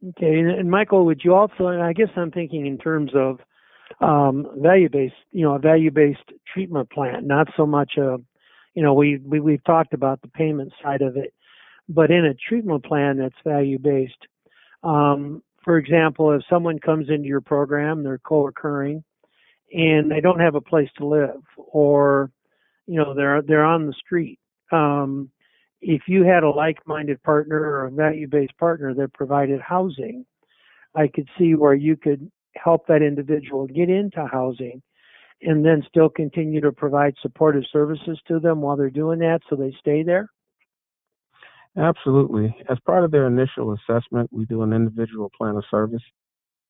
Okay, 0.09 0.39
and, 0.39 0.49
and 0.49 0.69
Michael, 0.69 1.05
would 1.05 1.21
you 1.23 1.33
also? 1.33 1.67
And 1.67 1.81
I 1.81 1.93
guess 1.93 2.09
I'm 2.15 2.31
thinking 2.31 2.67
in 2.67 2.77
terms 2.77 3.11
of 3.15 3.39
um, 4.01 4.45
value-based, 4.57 5.15
you 5.31 5.43
know, 5.43 5.55
a 5.55 5.59
value-based 5.59 6.31
treatment 6.51 6.89
plan, 6.91 7.25
not 7.25 7.47
so 7.55 7.65
much 7.65 7.93
a, 7.97 8.17
you 8.75 8.83
know, 8.83 8.93
we, 8.93 9.17
we 9.25 9.39
we've 9.39 9.63
talked 9.63 9.93
about 9.93 10.21
the 10.21 10.27
payment 10.27 10.71
side 10.83 11.01
of 11.01 11.17
it, 11.17 11.33
but 11.89 12.11
in 12.11 12.25
a 12.25 12.33
treatment 12.33 12.83
plan 12.83 13.17
that's 13.17 13.35
value-based. 13.45 14.27
Um, 14.83 15.41
for 15.63 15.77
example, 15.77 16.31
if 16.31 16.41
someone 16.49 16.79
comes 16.79 17.09
into 17.09 17.27
your 17.27 17.41
program, 17.41 18.03
they're 18.03 18.19
co-occurring, 18.19 19.03
and 19.73 20.09
they 20.09 20.21
don't 20.21 20.39
have 20.39 20.55
a 20.55 20.61
place 20.61 20.89
to 20.97 21.05
live, 21.05 21.41
or 21.57 22.31
you 22.85 22.95
know, 22.95 23.13
they're 23.13 23.41
they're 23.41 23.65
on 23.65 23.85
the 23.85 23.93
street. 23.93 24.39
Um, 24.71 25.29
if 25.81 26.03
you 26.07 26.23
had 26.23 26.43
a 26.43 26.49
like-minded 26.49 27.21
partner 27.23 27.59
or 27.59 27.85
a 27.85 27.91
value-based 27.91 28.57
partner 28.57 28.93
that 28.95 29.13
provided 29.13 29.61
housing, 29.61 30.25
I 30.95 31.07
could 31.07 31.27
see 31.37 31.53
where 31.53 31.75
you 31.75 31.95
could 31.95 32.31
help 32.55 32.87
that 32.87 33.01
individual 33.03 33.67
get 33.67 33.89
into 33.89 34.25
housing 34.25 34.81
and 35.41 35.63
then 35.63 35.83
still 35.87 36.09
continue 36.09 36.61
to 36.61 36.71
provide 36.71 37.13
supportive 37.21 37.63
services 37.71 38.19
to 38.27 38.39
them 38.39 38.61
while 38.61 38.75
they're 38.75 38.89
doing 38.89 39.19
that 39.19 39.39
so 39.49 39.55
they 39.55 39.75
stay 39.79 40.01
there. 40.01 40.29
Absolutely. 41.77 42.55
As 42.69 42.77
part 42.85 43.03
of 43.03 43.11
their 43.11 43.27
initial 43.27 43.73
assessment, 43.73 44.29
we 44.31 44.45
do 44.45 44.63
an 44.63 44.73
individual 44.73 45.31
plan 45.37 45.55
of 45.55 45.63
service 45.69 46.01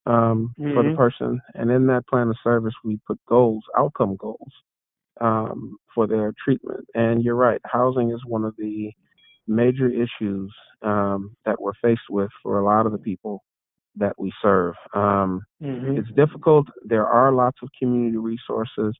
um, 0.05 0.53
for 0.73 0.83
the 0.83 0.89
Mhm. 0.89 0.97
person, 0.97 1.41
and 1.55 1.71
in 1.71 1.87
that 1.87 2.07
plan 2.07 2.29
of 2.29 2.37
service, 2.43 2.73
we 2.83 2.99
put 3.07 3.19
goals, 3.27 3.63
outcome 3.77 4.15
goals 4.17 4.51
um, 5.21 5.77
for 5.93 6.07
their 6.07 6.33
treatment. 6.43 6.85
And 6.93 7.23
you're 7.23 7.35
right, 7.35 7.61
housing 7.65 8.11
is 8.11 8.21
one 8.25 8.43
of 8.43 8.55
the 8.57 8.91
major 9.47 9.89
issues 9.89 10.53
um, 10.81 11.35
that 11.45 11.59
we're 11.61 11.73
faced 11.81 12.09
with 12.09 12.29
for 12.43 12.59
a 12.59 12.65
lot 12.65 12.85
of 12.85 12.91
the 12.91 12.97
people 12.97 13.43
that 13.95 14.13
we 14.17 14.31
serve. 14.41 14.75
Um, 14.93 15.41
Mm-hmm. 15.61 15.97
it's 15.97 16.11
difficult. 16.15 16.67
There 16.85 17.07
are 17.07 17.31
lots 17.33 17.57
of 17.63 17.69
community 17.79 18.17
resources 18.17 18.95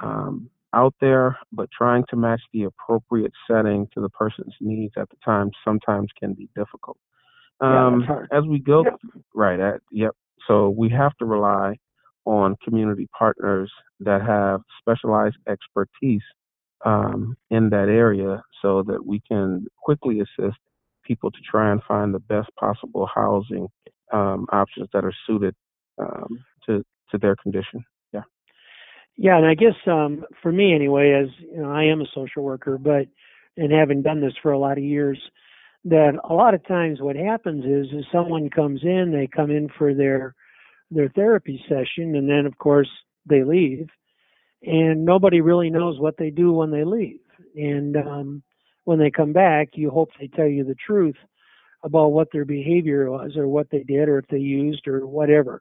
um, 0.00 0.48
out 0.74 0.94
there, 1.00 1.38
but 1.52 1.68
trying 1.76 2.04
to 2.10 2.16
match 2.16 2.40
the 2.52 2.64
appropriate 2.64 3.32
setting 3.50 3.88
to 3.94 4.00
the 4.00 4.08
person's 4.08 4.54
needs 4.60 4.94
at 4.96 5.08
the 5.10 5.16
time 5.24 5.50
sometimes 5.64 6.08
can 6.18 6.34
be 6.34 6.48
difficult. 6.56 6.98
Um, 7.60 8.02
hard. 8.02 8.28
as 8.32 8.44
we 8.44 8.58
go, 8.58 8.84
Yep. 8.84 9.00
right, 9.34 9.60
at, 9.60 9.80
yep. 9.90 10.12
So 10.46 10.70
we 10.70 10.88
have 10.90 11.14
to 11.18 11.26
rely 11.26 11.76
on 12.24 12.56
community 12.64 13.08
partners 13.16 13.70
that 14.00 14.22
have 14.22 14.62
specialized 14.80 15.36
expertise 15.48 16.22
um, 16.84 17.36
in 17.50 17.68
that 17.70 17.88
area 17.88 18.42
so 18.62 18.82
that 18.84 19.04
we 19.04 19.20
can 19.28 19.66
quickly 19.82 20.20
assist 20.20 20.56
people 21.04 21.30
to 21.30 21.38
try 21.40 21.70
and 21.70 21.82
find 21.82 22.14
the 22.14 22.20
best 22.20 22.48
possible 22.58 23.08
housing 23.12 23.68
um, 24.12 24.46
options 24.52 24.88
that 24.92 25.04
are 25.04 25.14
suited 25.26 25.54
um, 25.98 26.44
to 26.66 26.82
to 27.10 27.18
their 27.18 27.36
condition. 27.36 27.84
Yeah. 29.20 29.36
And 29.36 29.46
I 29.46 29.54
guess 29.54 29.74
um, 29.86 30.24
for 30.42 30.50
me 30.50 30.74
anyway, 30.74 31.12
as 31.12 31.28
you 31.52 31.60
know, 31.60 31.70
I 31.70 31.84
am 31.84 32.00
a 32.00 32.06
social 32.14 32.42
worker, 32.42 32.78
but 32.78 33.06
and 33.58 33.70
having 33.70 34.00
done 34.00 34.22
this 34.22 34.32
for 34.42 34.52
a 34.52 34.58
lot 34.58 34.78
of 34.78 34.84
years, 34.84 35.18
that 35.84 36.18
a 36.28 36.32
lot 36.32 36.54
of 36.54 36.66
times 36.66 37.02
what 37.02 37.16
happens 37.16 37.64
is 37.66 37.92
is 37.92 38.06
someone 38.10 38.48
comes 38.48 38.80
in, 38.82 39.12
they 39.12 39.26
come 39.26 39.50
in 39.50 39.68
for 39.76 39.92
their 39.92 40.34
their 40.90 41.10
therapy 41.10 41.62
session, 41.68 42.16
and 42.16 42.30
then 42.30 42.46
of 42.46 42.56
course 42.56 42.88
they 43.28 43.44
leave, 43.44 43.88
and 44.62 45.04
nobody 45.04 45.42
really 45.42 45.68
knows 45.68 46.00
what 46.00 46.16
they 46.16 46.30
do 46.30 46.52
when 46.52 46.70
they 46.70 46.84
leave. 46.84 47.20
And 47.54 47.98
um, 47.98 48.42
when 48.84 48.98
they 48.98 49.10
come 49.10 49.34
back, 49.34 49.68
you 49.74 49.90
hope 49.90 50.08
they 50.18 50.28
tell 50.28 50.48
you 50.48 50.64
the 50.64 50.76
truth 50.86 51.16
about 51.84 52.12
what 52.12 52.28
their 52.32 52.46
behavior 52.46 53.10
was, 53.10 53.36
or 53.36 53.48
what 53.48 53.68
they 53.70 53.82
did, 53.82 54.08
or 54.08 54.16
if 54.20 54.28
they 54.28 54.38
used, 54.38 54.88
or 54.88 55.06
whatever. 55.06 55.60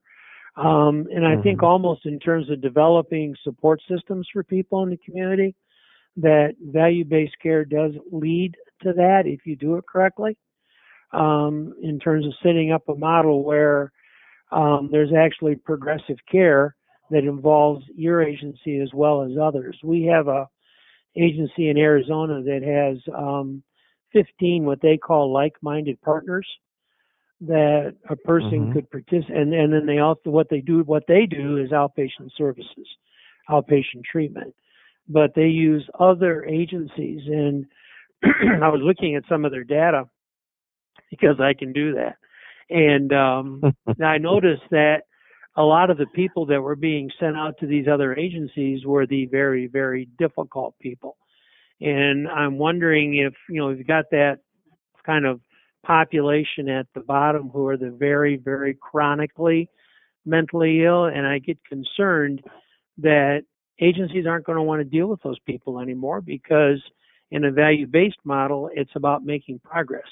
Um, 0.55 1.07
and 1.13 1.25
I 1.25 1.33
mm-hmm. 1.33 1.43
think 1.43 1.63
almost 1.63 2.05
in 2.05 2.19
terms 2.19 2.49
of 2.49 2.61
developing 2.61 3.35
support 3.43 3.81
systems 3.89 4.27
for 4.31 4.43
people 4.43 4.83
in 4.83 4.89
the 4.89 4.97
community, 4.97 5.55
that 6.17 6.55
value-based 6.59 7.35
care 7.41 7.63
does 7.63 7.93
lead 8.11 8.55
to 8.81 8.93
that 8.93 9.23
if 9.25 9.41
you 9.45 9.55
do 9.55 9.75
it 9.77 9.85
correctly. 9.87 10.37
Um, 11.11 11.73
in 11.81 11.99
terms 11.99 12.27
of 12.27 12.33
setting 12.43 12.71
up 12.71 12.87
a 12.87 12.93
model 12.93 13.43
where 13.43 13.91
um, 14.51 14.89
there's 14.91 15.11
actually 15.11 15.55
progressive 15.55 16.17
care 16.31 16.75
that 17.09 17.23
involves 17.23 17.83
your 17.95 18.21
agency 18.21 18.79
as 18.79 18.89
well 18.93 19.23
as 19.23 19.31
others. 19.41 19.75
We 19.83 20.03
have 20.05 20.27
a 20.27 20.47
agency 21.17 21.69
in 21.69 21.77
Arizona 21.77 22.43
that 22.43 22.61
has 22.63 23.13
um, 23.15 23.63
15 24.13 24.65
what 24.65 24.81
they 24.81 24.97
call 24.97 25.33
like-minded 25.33 25.99
partners 26.01 26.47
that 27.41 27.95
a 28.09 28.15
person 28.15 28.51
mm-hmm. 28.51 28.73
could 28.73 28.91
participate 28.91 29.35
and, 29.35 29.53
and 29.53 29.71
then 29.71 29.85
they 29.85 29.99
also 29.99 30.29
what 30.29 30.49
they 30.49 30.59
do 30.59 30.83
what 30.83 31.03
they 31.07 31.25
do 31.25 31.57
is 31.57 31.71
outpatient 31.71 32.29
services 32.37 32.87
outpatient 33.49 34.03
treatment 34.09 34.53
but 35.07 35.31
they 35.35 35.47
use 35.47 35.87
other 35.99 36.43
agencies 36.45 37.21
and 37.27 37.65
i 38.61 38.67
was 38.67 38.81
looking 38.83 39.15
at 39.15 39.23
some 39.29 39.45
of 39.45 39.51
their 39.51 39.63
data 39.63 40.03
because 41.09 41.39
i 41.39 41.53
can 41.53 41.71
do 41.71 41.93
that 41.93 42.15
and 42.69 43.13
um, 43.13 43.61
i 44.03 44.17
noticed 44.17 44.63
that 44.71 45.03
a 45.59 45.63
lot 45.63 45.89
of 45.89 45.97
the 45.97 46.05
people 46.07 46.45
that 46.45 46.61
were 46.61 46.77
being 46.77 47.11
sent 47.19 47.35
out 47.35 47.57
to 47.59 47.67
these 47.67 47.85
other 47.91 48.15
agencies 48.15 48.85
were 48.85 49.05
the 49.05 49.25
very, 49.25 49.67
very 49.67 50.07
difficult 50.17 50.73
people. 50.79 51.17
And 51.81 52.29
I'm 52.29 52.57
wondering 52.57 53.15
if, 53.17 53.33
you 53.49 53.59
know, 53.59 53.69
you've 53.69 53.85
got 53.85 54.05
that 54.11 54.39
kind 55.05 55.25
of 55.25 55.41
population 55.85 56.69
at 56.69 56.87
the 56.93 57.01
bottom 57.01 57.49
who 57.49 57.67
are 57.67 57.77
the 57.77 57.91
very, 57.91 58.37
very 58.37 58.75
chronically 58.75 59.69
mentally 60.25 60.83
ill. 60.83 61.05
And 61.05 61.25
I 61.25 61.39
get 61.39 61.57
concerned 61.67 62.43
that 62.97 63.43
agencies 63.79 64.25
aren't 64.27 64.45
going 64.45 64.57
to 64.57 64.63
want 64.63 64.81
to 64.81 64.85
deal 64.85 65.07
with 65.07 65.21
those 65.23 65.39
people 65.39 65.79
anymore 65.79 66.21
because 66.21 66.81
in 67.31 67.45
a 67.45 67.51
value 67.51 67.87
based 67.87 68.19
model, 68.23 68.69
it's 68.73 68.91
about 68.95 69.23
making 69.23 69.59
progress. 69.59 70.07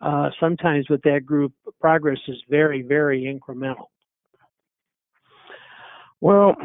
Uh, 0.00 0.30
sometimes 0.40 0.88
with 0.88 1.02
that 1.02 1.24
group, 1.24 1.52
progress 1.80 2.18
is 2.28 2.36
very, 2.48 2.82
very 2.82 3.22
incremental. 3.22 3.86
Well, 6.20 6.56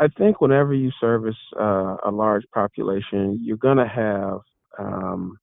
I 0.00 0.08
think 0.08 0.40
whenever 0.40 0.74
you 0.74 0.90
service 1.00 1.36
uh, 1.58 1.96
a 2.04 2.10
large 2.10 2.44
population, 2.52 3.38
you're 3.42 3.56
going 3.56 3.78
to 3.78 3.86
have 3.86 4.40
um, 4.78 5.38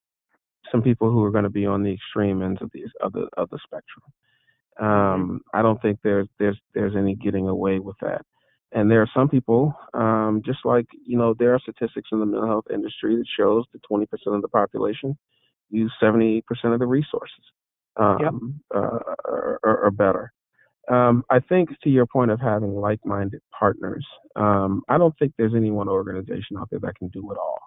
some 0.71 0.81
people 0.81 1.11
who 1.11 1.23
are 1.23 1.31
going 1.31 1.43
to 1.43 1.49
be 1.49 1.65
on 1.65 1.83
the 1.83 1.93
extreme 1.93 2.41
ends 2.41 2.61
of 2.61 2.71
the 2.73 2.83
of 3.01 3.13
the 3.13 3.27
of 3.37 3.49
the 3.49 3.59
spectrum. 3.63 4.03
Mm-hmm. 4.79 4.85
Um, 4.85 5.41
I 5.53 5.61
don't 5.61 5.81
think 5.81 5.99
there's 6.03 6.27
there's 6.39 6.59
there's 6.73 6.95
any 6.95 7.15
getting 7.15 7.47
away 7.47 7.79
with 7.79 7.97
that. 8.01 8.21
And 8.73 8.89
there 8.89 9.01
are 9.01 9.09
some 9.13 9.27
people, 9.27 9.73
um, 9.93 10.41
just 10.45 10.59
like 10.63 10.85
you 11.05 11.17
know, 11.17 11.35
there 11.37 11.53
are 11.53 11.59
statistics 11.59 12.09
in 12.11 12.19
the 12.19 12.25
mental 12.25 12.47
health 12.47 12.65
industry 12.73 13.15
that 13.17 13.25
shows 13.37 13.65
that 13.73 13.81
20% 13.91 14.07
of 14.27 14.41
the 14.41 14.47
population 14.47 15.17
use 15.69 15.91
70% 16.01 16.41
of 16.63 16.79
the 16.79 16.85
resources, 16.85 17.43
um, 17.97 18.17
yep. 18.21 18.33
uh, 18.75 18.99
or, 19.25 19.59
or, 19.63 19.91
better. 19.91 20.31
Um, 20.89 21.23
I 21.29 21.39
think 21.39 21.69
to 21.83 21.89
your 21.89 22.05
point 22.05 22.31
of 22.31 22.39
having 22.39 22.75
like-minded 22.75 23.41
partners, 23.57 24.05
um, 24.35 24.83
I 24.89 24.97
don't 24.97 25.17
think 25.17 25.33
there's 25.37 25.55
any 25.55 25.71
one 25.71 25.87
organization 25.87 26.57
out 26.57 26.69
there 26.69 26.79
that 26.79 26.97
can 26.97 27.07
do 27.09 27.31
it 27.31 27.37
all. 27.37 27.59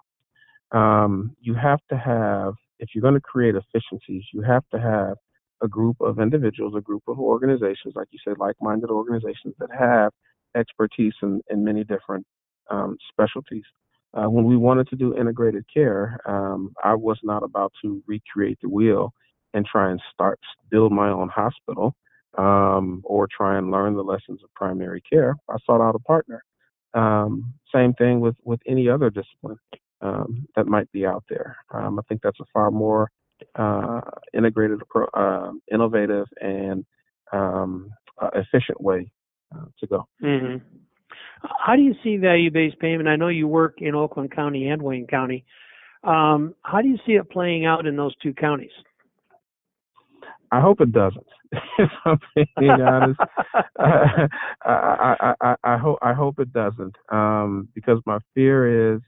Um, 0.71 1.35
you 1.39 1.55
have 1.55 1.79
to 1.89 1.97
have, 1.97 2.53
if 2.79 2.89
you're 2.93 3.01
going 3.01 3.13
to 3.13 3.21
create 3.21 3.55
efficiencies, 3.55 4.23
you 4.33 4.41
have 4.41 4.63
to 4.71 4.79
have 4.79 5.17
a 5.61 5.67
group 5.67 5.97
of 6.01 6.19
individuals, 6.19 6.73
a 6.75 6.81
group 6.81 7.03
of 7.07 7.19
organizations, 7.19 7.93
like 7.95 8.07
you 8.11 8.19
said, 8.23 8.37
like-minded 8.37 8.89
organizations 8.89 9.55
that 9.59 9.69
have 9.77 10.11
expertise 10.55 11.13
in, 11.21 11.41
in 11.49 11.63
many 11.63 11.83
different 11.83 12.25
um, 12.69 12.97
specialties. 13.09 13.63
Uh, 14.13 14.29
when 14.29 14.45
we 14.45 14.55
wanted 14.55 14.87
to 14.89 14.95
do 14.95 15.17
integrated 15.17 15.65
care, 15.73 16.19
um, 16.25 16.73
I 16.83 16.93
was 16.93 17.19
not 17.23 17.43
about 17.43 17.73
to 17.81 18.01
recreate 18.07 18.59
the 18.61 18.69
wheel 18.69 19.13
and 19.53 19.65
try 19.65 19.89
and 19.89 20.01
start 20.13 20.39
build 20.69 20.91
my 20.91 21.09
own 21.09 21.29
hospital 21.29 21.95
um, 22.37 23.01
or 23.03 23.27
try 23.27 23.57
and 23.57 23.71
learn 23.71 23.95
the 23.95 24.03
lessons 24.03 24.41
of 24.43 24.53
primary 24.53 25.01
care, 25.01 25.35
I 25.49 25.55
sought 25.65 25.81
out 25.81 25.95
a 25.95 25.99
partner. 25.99 26.43
Um, 26.93 27.53
same 27.73 27.93
thing 27.93 28.19
with, 28.19 28.35
with 28.43 28.59
any 28.67 28.89
other 28.89 29.09
discipline 29.09 29.57
um, 30.05 30.47
that 30.55 30.67
might 30.67 30.91
be 30.91 31.05
out 31.05 31.23
there. 31.29 31.57
Um, 31.73 31.99
I 31.99 32.01
think 32.03 32.21
that's 32.21 32.39
a 32.39 32.45
far 32.53 32.71
more 32.71 33.09
uh, 33.55 34.01
integrated, 34.33 34.79
uh, 35.13 35.51
innovative, 35.71 36.27
and 36.41 36.85
um, 37.33 37.89
uh, 38.21 38.29
efficient 38.35 38.79
way 38.81 39.09
uh, 39.55 39.65
to 39.79 39.87
go. 39.87 40.07
Mm-hmm. 40.23 40.57
How 41.65 41.75
do 41.75 41.81
you 41.81 41.95
see 42.03 42.17
value-based 42.17 42.79
payment? 42.79 43.09
I 43.09 43.15
know 43.15 43.27
you 43.27 43.47
work 43.47 43.75
in 43.79 43.95
Oakland 43.95 44.33
County 44.33 44.69
and 44.69 44.81
Wayne 44.81 45.07
County. 45.07 45.45
Um, 46.03 46.53
how 46.63 46.81
do 46.81 46.87
you 46.87 46.97
see 47.05 47.13
it 47.13 47.29
playing 47.29 47.65
out 47.65 47.85
in 47.85 47.95
those 47.95 48.15
two 48.17 48.33
counties? 48.33 48.71
I 50.51 50.61
hope 50.61 50.81
it 50.81 50.91
doesn't. 50.91 51.25
if 51.79 51.89
I'm 52.05 52.19
being 52.35 52.69
honest, 52.69 53.19
I, 53.79 54.27
I, 54.63 55.33
I, 55.41 55.55
I, 55.63 55.77
hope 55.77 55.99
I 56.01 56.13
hope 56.13 56.39
it 56.39 56.53
doesn't, 56.53 56.95
um, 57.09 57.69
because 57.73 57.99
my 58.05 58.19
fear 58.33 58.93
is 58.95 59.01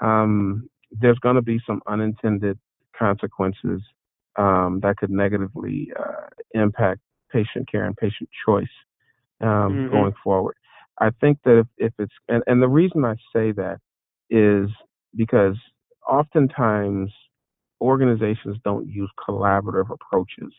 um, 0.00 0.68
there's 0.90 1.18
going 1.18 1.36
to 1.36 1.42
be 1.42 1.60
some 1.66 1.80
unintended 1.86 2.58
consequences 2.96 3.80
um, 4.36 4.80
that 4.82 4.96
could 4.96 5.10
negatively 5.10 5.90
uh, 5.98 6.26
impact 6.52 7.00
patient 7.30 7.70
care 7.70 7.84
and 7.84 7.96
patient 7.96 8.28
choice 8.46 8.66
um, 9.40 9.48
mm-hmm. 9.48 9.92
going 9.92 10.12
forward. 10.22 10.54
I 10.98 11.10
think 11.20 11.38
that 11.44 11.60
if, 11.60 11.66
if 11.78 11.92
it's 11.98 12.12
and, 12.28 12.42
and 12.46 12.62
the 12.62 12.68
reason 12.68 13.04
I 13.04 13.14
say 13.34 13.52
that 13.52 13.78
is 14.30 14.68
because 15.16 15.56
oftentimes 16.08 17.10
organizations 17.80 18.56
don't 18.64 18.86
use 18.86 19.10
collaborative 19.28 19.90
approaches 19.90 20.52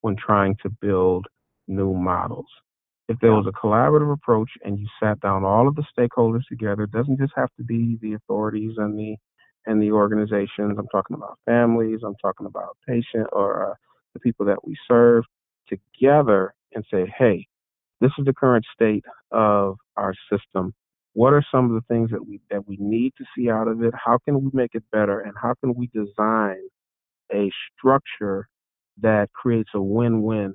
when 0.00 0.16
trying 0.16 0.56
to 0.62 0.70
build 0.70 1.26
new 1.68 1.92
models. 1.94 2.46
If 3.08 3.18
there 3.20 3.32
was 3.32 3.46
a 3.46 3.52
collaborative 3.52 4.12
approach 4.12 4.50
and 4.64 4.78
you 4.78 4.86
sat 5.02 5.20
down 5.20 5.44
all 5.44 5.68
of 5.68 5.74
the 5.74 5.84
stakeholders 5.96 6.46
together, 6.48 6.84
it 6.84 6.92
doesn't 6.92 7.18
just 7.18 7.32
have 7.36 7.50
to 7.58 7.64
be 7.64 7.98
the 8.00 8.14
authorities 8.14 8.74
and 8.78 8.98
the 8.98 9.16
and 9.66 9.80
the 9.82 9.92
organizations. 9.92 10.76
I'm 10.78 10.88
talking 10.88 11.14
about 11.14 11.38
families. 11.44 12.00
I'm 12.04 12.16
talking 12.22 12.46
about 12.46 12.76
patient 12.88 13.28
or 13.32 13.70
uh, 13.70 13.74
the 14.14 14.20
people 14.20 14.46
that 14.46 14.66
we 14.66 14.76
serve 14.88 15.24
together 15.68 16.54
and 16.74 16.84
say, 16.90 17.12
hey, 17.18 17.46
this 18.00 18.10
is 18.18 18.24
the 18.24 18.34
current 18.34 18.64
state 18.74 19.04
of 19.30 19.76
our 19.96 20.14
system. 20.30 20.74
What 21.14 21.32
are 21.32 21.44
some 21.52 21.66
of 21.66 21.72
the 21.72 21.94
things 21.94 22.10
that 22.10 22.26
we 22.26 22.40
that 22.50 22.66
we 22.66 22.76
need 22.80 23.12
to 23.18 23.24
see 23.36 23.50
out 23.50 23.68
of 23.68 23.82
it? 23.82 23.94
How 23.94 24.18
can 24.24 24.42
we 24.42 24.50
make 24.52 24.74
it 24.74 24.84
better? 24.92 25.20
And 25.20 25.34
how 25.40 25.54
can 25.60 25.74
we 25.74 25.88
design 25.88 26.58
a 27.32 27.50
structure 27.76 28.48
that 29.00 29.32
creates 29.32 29.70
a 29.74 29.82
win-win 29.82 30.54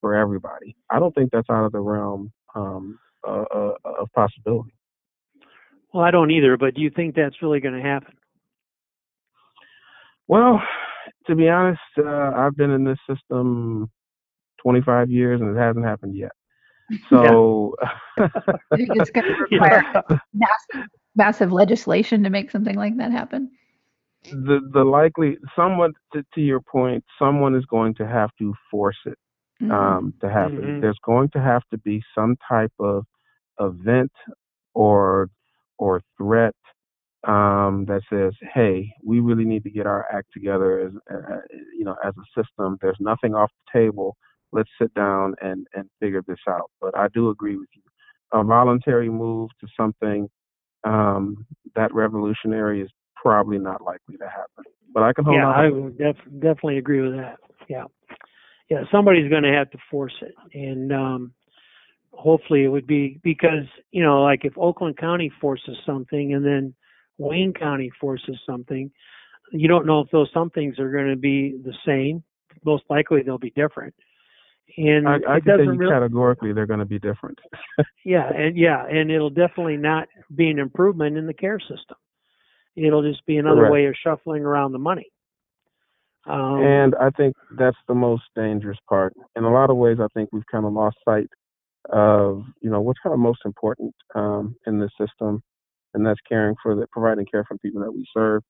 for 0.00 0.14
everybody. 0.14 0.76
I 0.90 0.98
don't 0.98 1.14
think 1.14 1.30
that's 1.32 1.48
out 1.50 1.64
of 1.64 1.72
the 1.72 1.80
realm 1.80 2.32
um, 2.54 2.98
uh, 3.26 3.44
uh, 3.54 3.72
of 3.84 4.08
possibility. 4.14 4.74
Well, 5.92 6.04
I 6.04 6.10
don't 6.10 6.30
either. 6.30 6.56
But 6.56 6.74
do 6.74 6.80
you 6.80 6.90
think 6.90 7.14
that's 7.14 7.42
really 7.42 7.60
going 7.60 7.74
to 7.74 7.82
happen? 7.82 8.14
Well, 10.28 10.62
to 11.26 11.34
be 11.34 11.48
honest, 11.48 11.80
uh, 11.98 12.32
I've 12.36 12.56
been 12.56 12.70
in 12.70 12.84
this 12.84 12.98
system 13.08 13.90
25 14.62 15.10
years 15.10 15.40
and 15.40 15.56
it 15.56 15.60
hasn't 15.60 15.84
happened 15.84 16.16
yet. 16.16 16.32
So 17.10 17.74
it's 18.72 19.10
going 19.10 19.26
to 19.26 19.46
require 19.50 19.84
yeah. 19.92 20.18
massive, 20.32 20.90
massive 21.16 21.52
legislation 21.52 22.22
to 22.22 22.30
make 22.30 22.50
something 22.50 22.76
like 22.76 22.96
that 22.98 23.10
happen 23.10 23.50
the 24.30 24.60
the 24.72 24.82
likely 24.82 25.36
someone 25.54 25.92
to, 26.12 26.24
to, 26.34 26.40
your 26.40 26.60
point, 26.60 27.04
someone 27.18 27.54
is 27.54 27.64
going 27.66 27.94
to 27.94 28.06
have 28.06 28.30
to 28.38 28.54
force 28.70 28.96
it 29.06 29.18
mm-hmm. 29.62 29.70
um, 29.70 30.14
to 30.20 30.30
happen. 30.30 30.60
Mm-hmm. 30.60 30.80
There's 30.80 30.98
going 31.04 31.30
to 31.30 31.40
have 31.40 31.62
to 31.70 31.78
be 31.78 32.02
some 32.14 32.36
type 32.48 32.72
of 32.78 33.04
event 33.60 34.12
or 34.74 35.28
or 35.78 36.00
threat 36.16 36.54
um, 37.26 37.86
that 37.88 38.02
says, 38.10 38.32
"Hey, 38.54 38.92
we 39.04 39.20
really 39.20 39.44
need 39.44 39.64
to 39.64 39.70
get 39.70 39.86
our 39.86 40.06
act 40.12 40.28
together 40.32 40.80
as 40.80 40.92
uh, 41.12 41.36
you 41.76 41.84
know 41.84 41.96
as 42.04 42.14
a 42.16 42.40
system. 42.40 42.78
There's 42.80 42.98
nothing 43.00 43.34
off 43.34 43.50
the 43.72 43.80
table. 43.80 44.16
Let's 44.52 44.70
sit 44.80 44.92
down 44.94 45.34
and 45.40 45.66
and 45.74 45.88
figure 46.00 46.22
this 46.26 46.38
out." 46.48 46.70
But 46.80 46.96
I 46.96 47.08
do 47.12 47.30
agree 47.30 47.56
with 47.56 47.68
you. 47.74 47.82
A 48.32 48.44
voluntary 48.44 49.08
move 49.08 49.50
to 49.60 49.68
something 49.76 50.28
um, 50.84 51.46
that 51.74 51.92
revolutionary 51.94 52.82
is 52.82 52.90
probably 53.16 53.58
not 53.58 53.82
likely 53.82 54.16
to 54.18 54.28
happen. 54.28 54.64
But 54.92 55.02
I 55.02 55.12
can 55.12 55.24
hold 55.24 55.36
yeah, 55.36 55.46
on. 55.46 55.54
I 55.54 55.68
would 55.68 55.98
def- 55.98 56.40
definitely 56.40 56.78
agree 56.78 57.00
with 57.00 57.16
that. 57.16 57.38
Yeah, 57.68 57.84
yeah, 58.68 58.82
somebody's 58.90 59.30
going 59.30 59.44
to 59.44 59.52
have 59.52 59.70
to 59.70 59.78
force 59.90 60.14
it, 60.22 60.34
and 60.54 60.92
um, 60.92 61.32
hopefully 62.12 62.64
it 62.64 62.68
would 62.68 62.86
be 62.86 63.20
because 63.22 63.64
you 63.92 64.02
know, 64.02 64.22
like 64.22 64.44
if 64.44 64.56
Oakland 64.58 64.96
County 64.96 65.30
forces 65.40 65.76
something, 65.86 66.34
and 66.34 66.44
then 66.44 66.74
Wayne 67.18 67.52
County 67.52 67.90
forces 68.00 68.38
something, 68.44 68.90
you 69.52 69.68
don't 69.68 69.86
know 69.86 70.00
if 70.00 70.10
those 70.10 70.28
somethings 70.34 70.78
are 70.78 70.90
going 70.90 71.08
to 71.08 71.16
be 71.16 71.56
the 71.64 71.74
same. 71.86 72.22
Most 72.64 72.84
likely 72.90 73.22
they'll 73.22 73.38
be 73.38 73.52
different. 73.54 73.94
And 74.76 75.08
I, 75.08 75.18
I 75.28 75.36
it 75.36 75.44
doesn't 75.44 75.78
really, 75.78 75.92
categorically 75.92 76.52
they're 76.52 76.66
going 76.66 76.80
to 76.80 76.84
be 76.84 76.98
different. 76.98 77.38
yeah, 78.04 78.28
and 78.28 78.56
yeah, 78.56 78.84
and 78.86 79.10
it'll 79.10 79.30
definitely 79.30 79.76
not 79.76 80.08
be 80.34 80.50
an 80.50 80.58
improvement 80.58 81.16
in 81.16 81.26
the 81.26 81.34
care 81.34 81.60
system. 81.60 81.96
It'll 82.74 83.02
just 83.02 83.24
be 83.26 83.36
another 83.38 83.60
Correct. 83.60 83.72
way 83.72 83.86
of 83.86 83.94
shuffling 84.02 84.42
around 84.42 84.72
the 84.72 84.78
money. 84.78 85.06
Um, 86.26 86.60
and 86.62 86.94
I 87.00 87.10
think 87.10 87.34
that's 87.56 87.76
the 87.88 87.94
most 87.94 88.24
dangerous 88.34 88.78
part. 88.88 89.14
In 89.36 89.44
a 89.44 89.52
lot 89.52 89.70
of 89.70 89.76
ways, 89.76 89.98
I 90.00 90.08
think 90.14 90.30
we've 90.32 90.46
kind 90.50 90.64
of 90.66 90.72
lost 90.72 90.96
sight 91.04 91.28
of 91.90 92.42
you 92.60 92.68
know 92.70 92.80
what's 92.80 92.98
kind 93.00 93.12
of 93.14 93.20
most 93.20 93.40
important 93.44 93.94
um, 94.14 94.56
in 94.66 94.80
this 94.80 94.90
system, 95.00 95.40
and 95.94 96.04
that's 96.04 96.20
caring 96.28 96.56
for 96.62 96.74
the 96.74 96.86
providing 96.90 97.26
care 97.30 97.44
for 97.46 97.56
people 97.58 97.80
that 97.82 97.92
we 97.92 98.04
serve. 98.12 98.42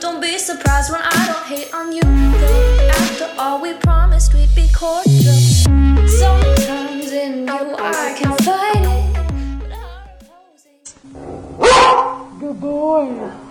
Don't 0.00 0.20
be 0.22 0.38
surprised 0.38 0.90
when 0.90 1.02
I 1.02 1.26
don't 1.26 1.44
hate 1.44 1.74
on 1.74 1.92
you. 1.92 2.00
After 2.88 3.28
all, 3.38 3.60
we 3.60 3.74
promised 3.74 4.32
we'd 4.32 4.54
be 4.54 4.66
cordial. 4.74 5.34
Sometimes 6.08 7.12
in 7.12 7.46
you 7.46 7.76
I 7.78 8.14
can 8.16 8.34
fight 8.38 8.80
it? 8.80 9.10
Good 12.40 12.60
boy. 12.60 13.49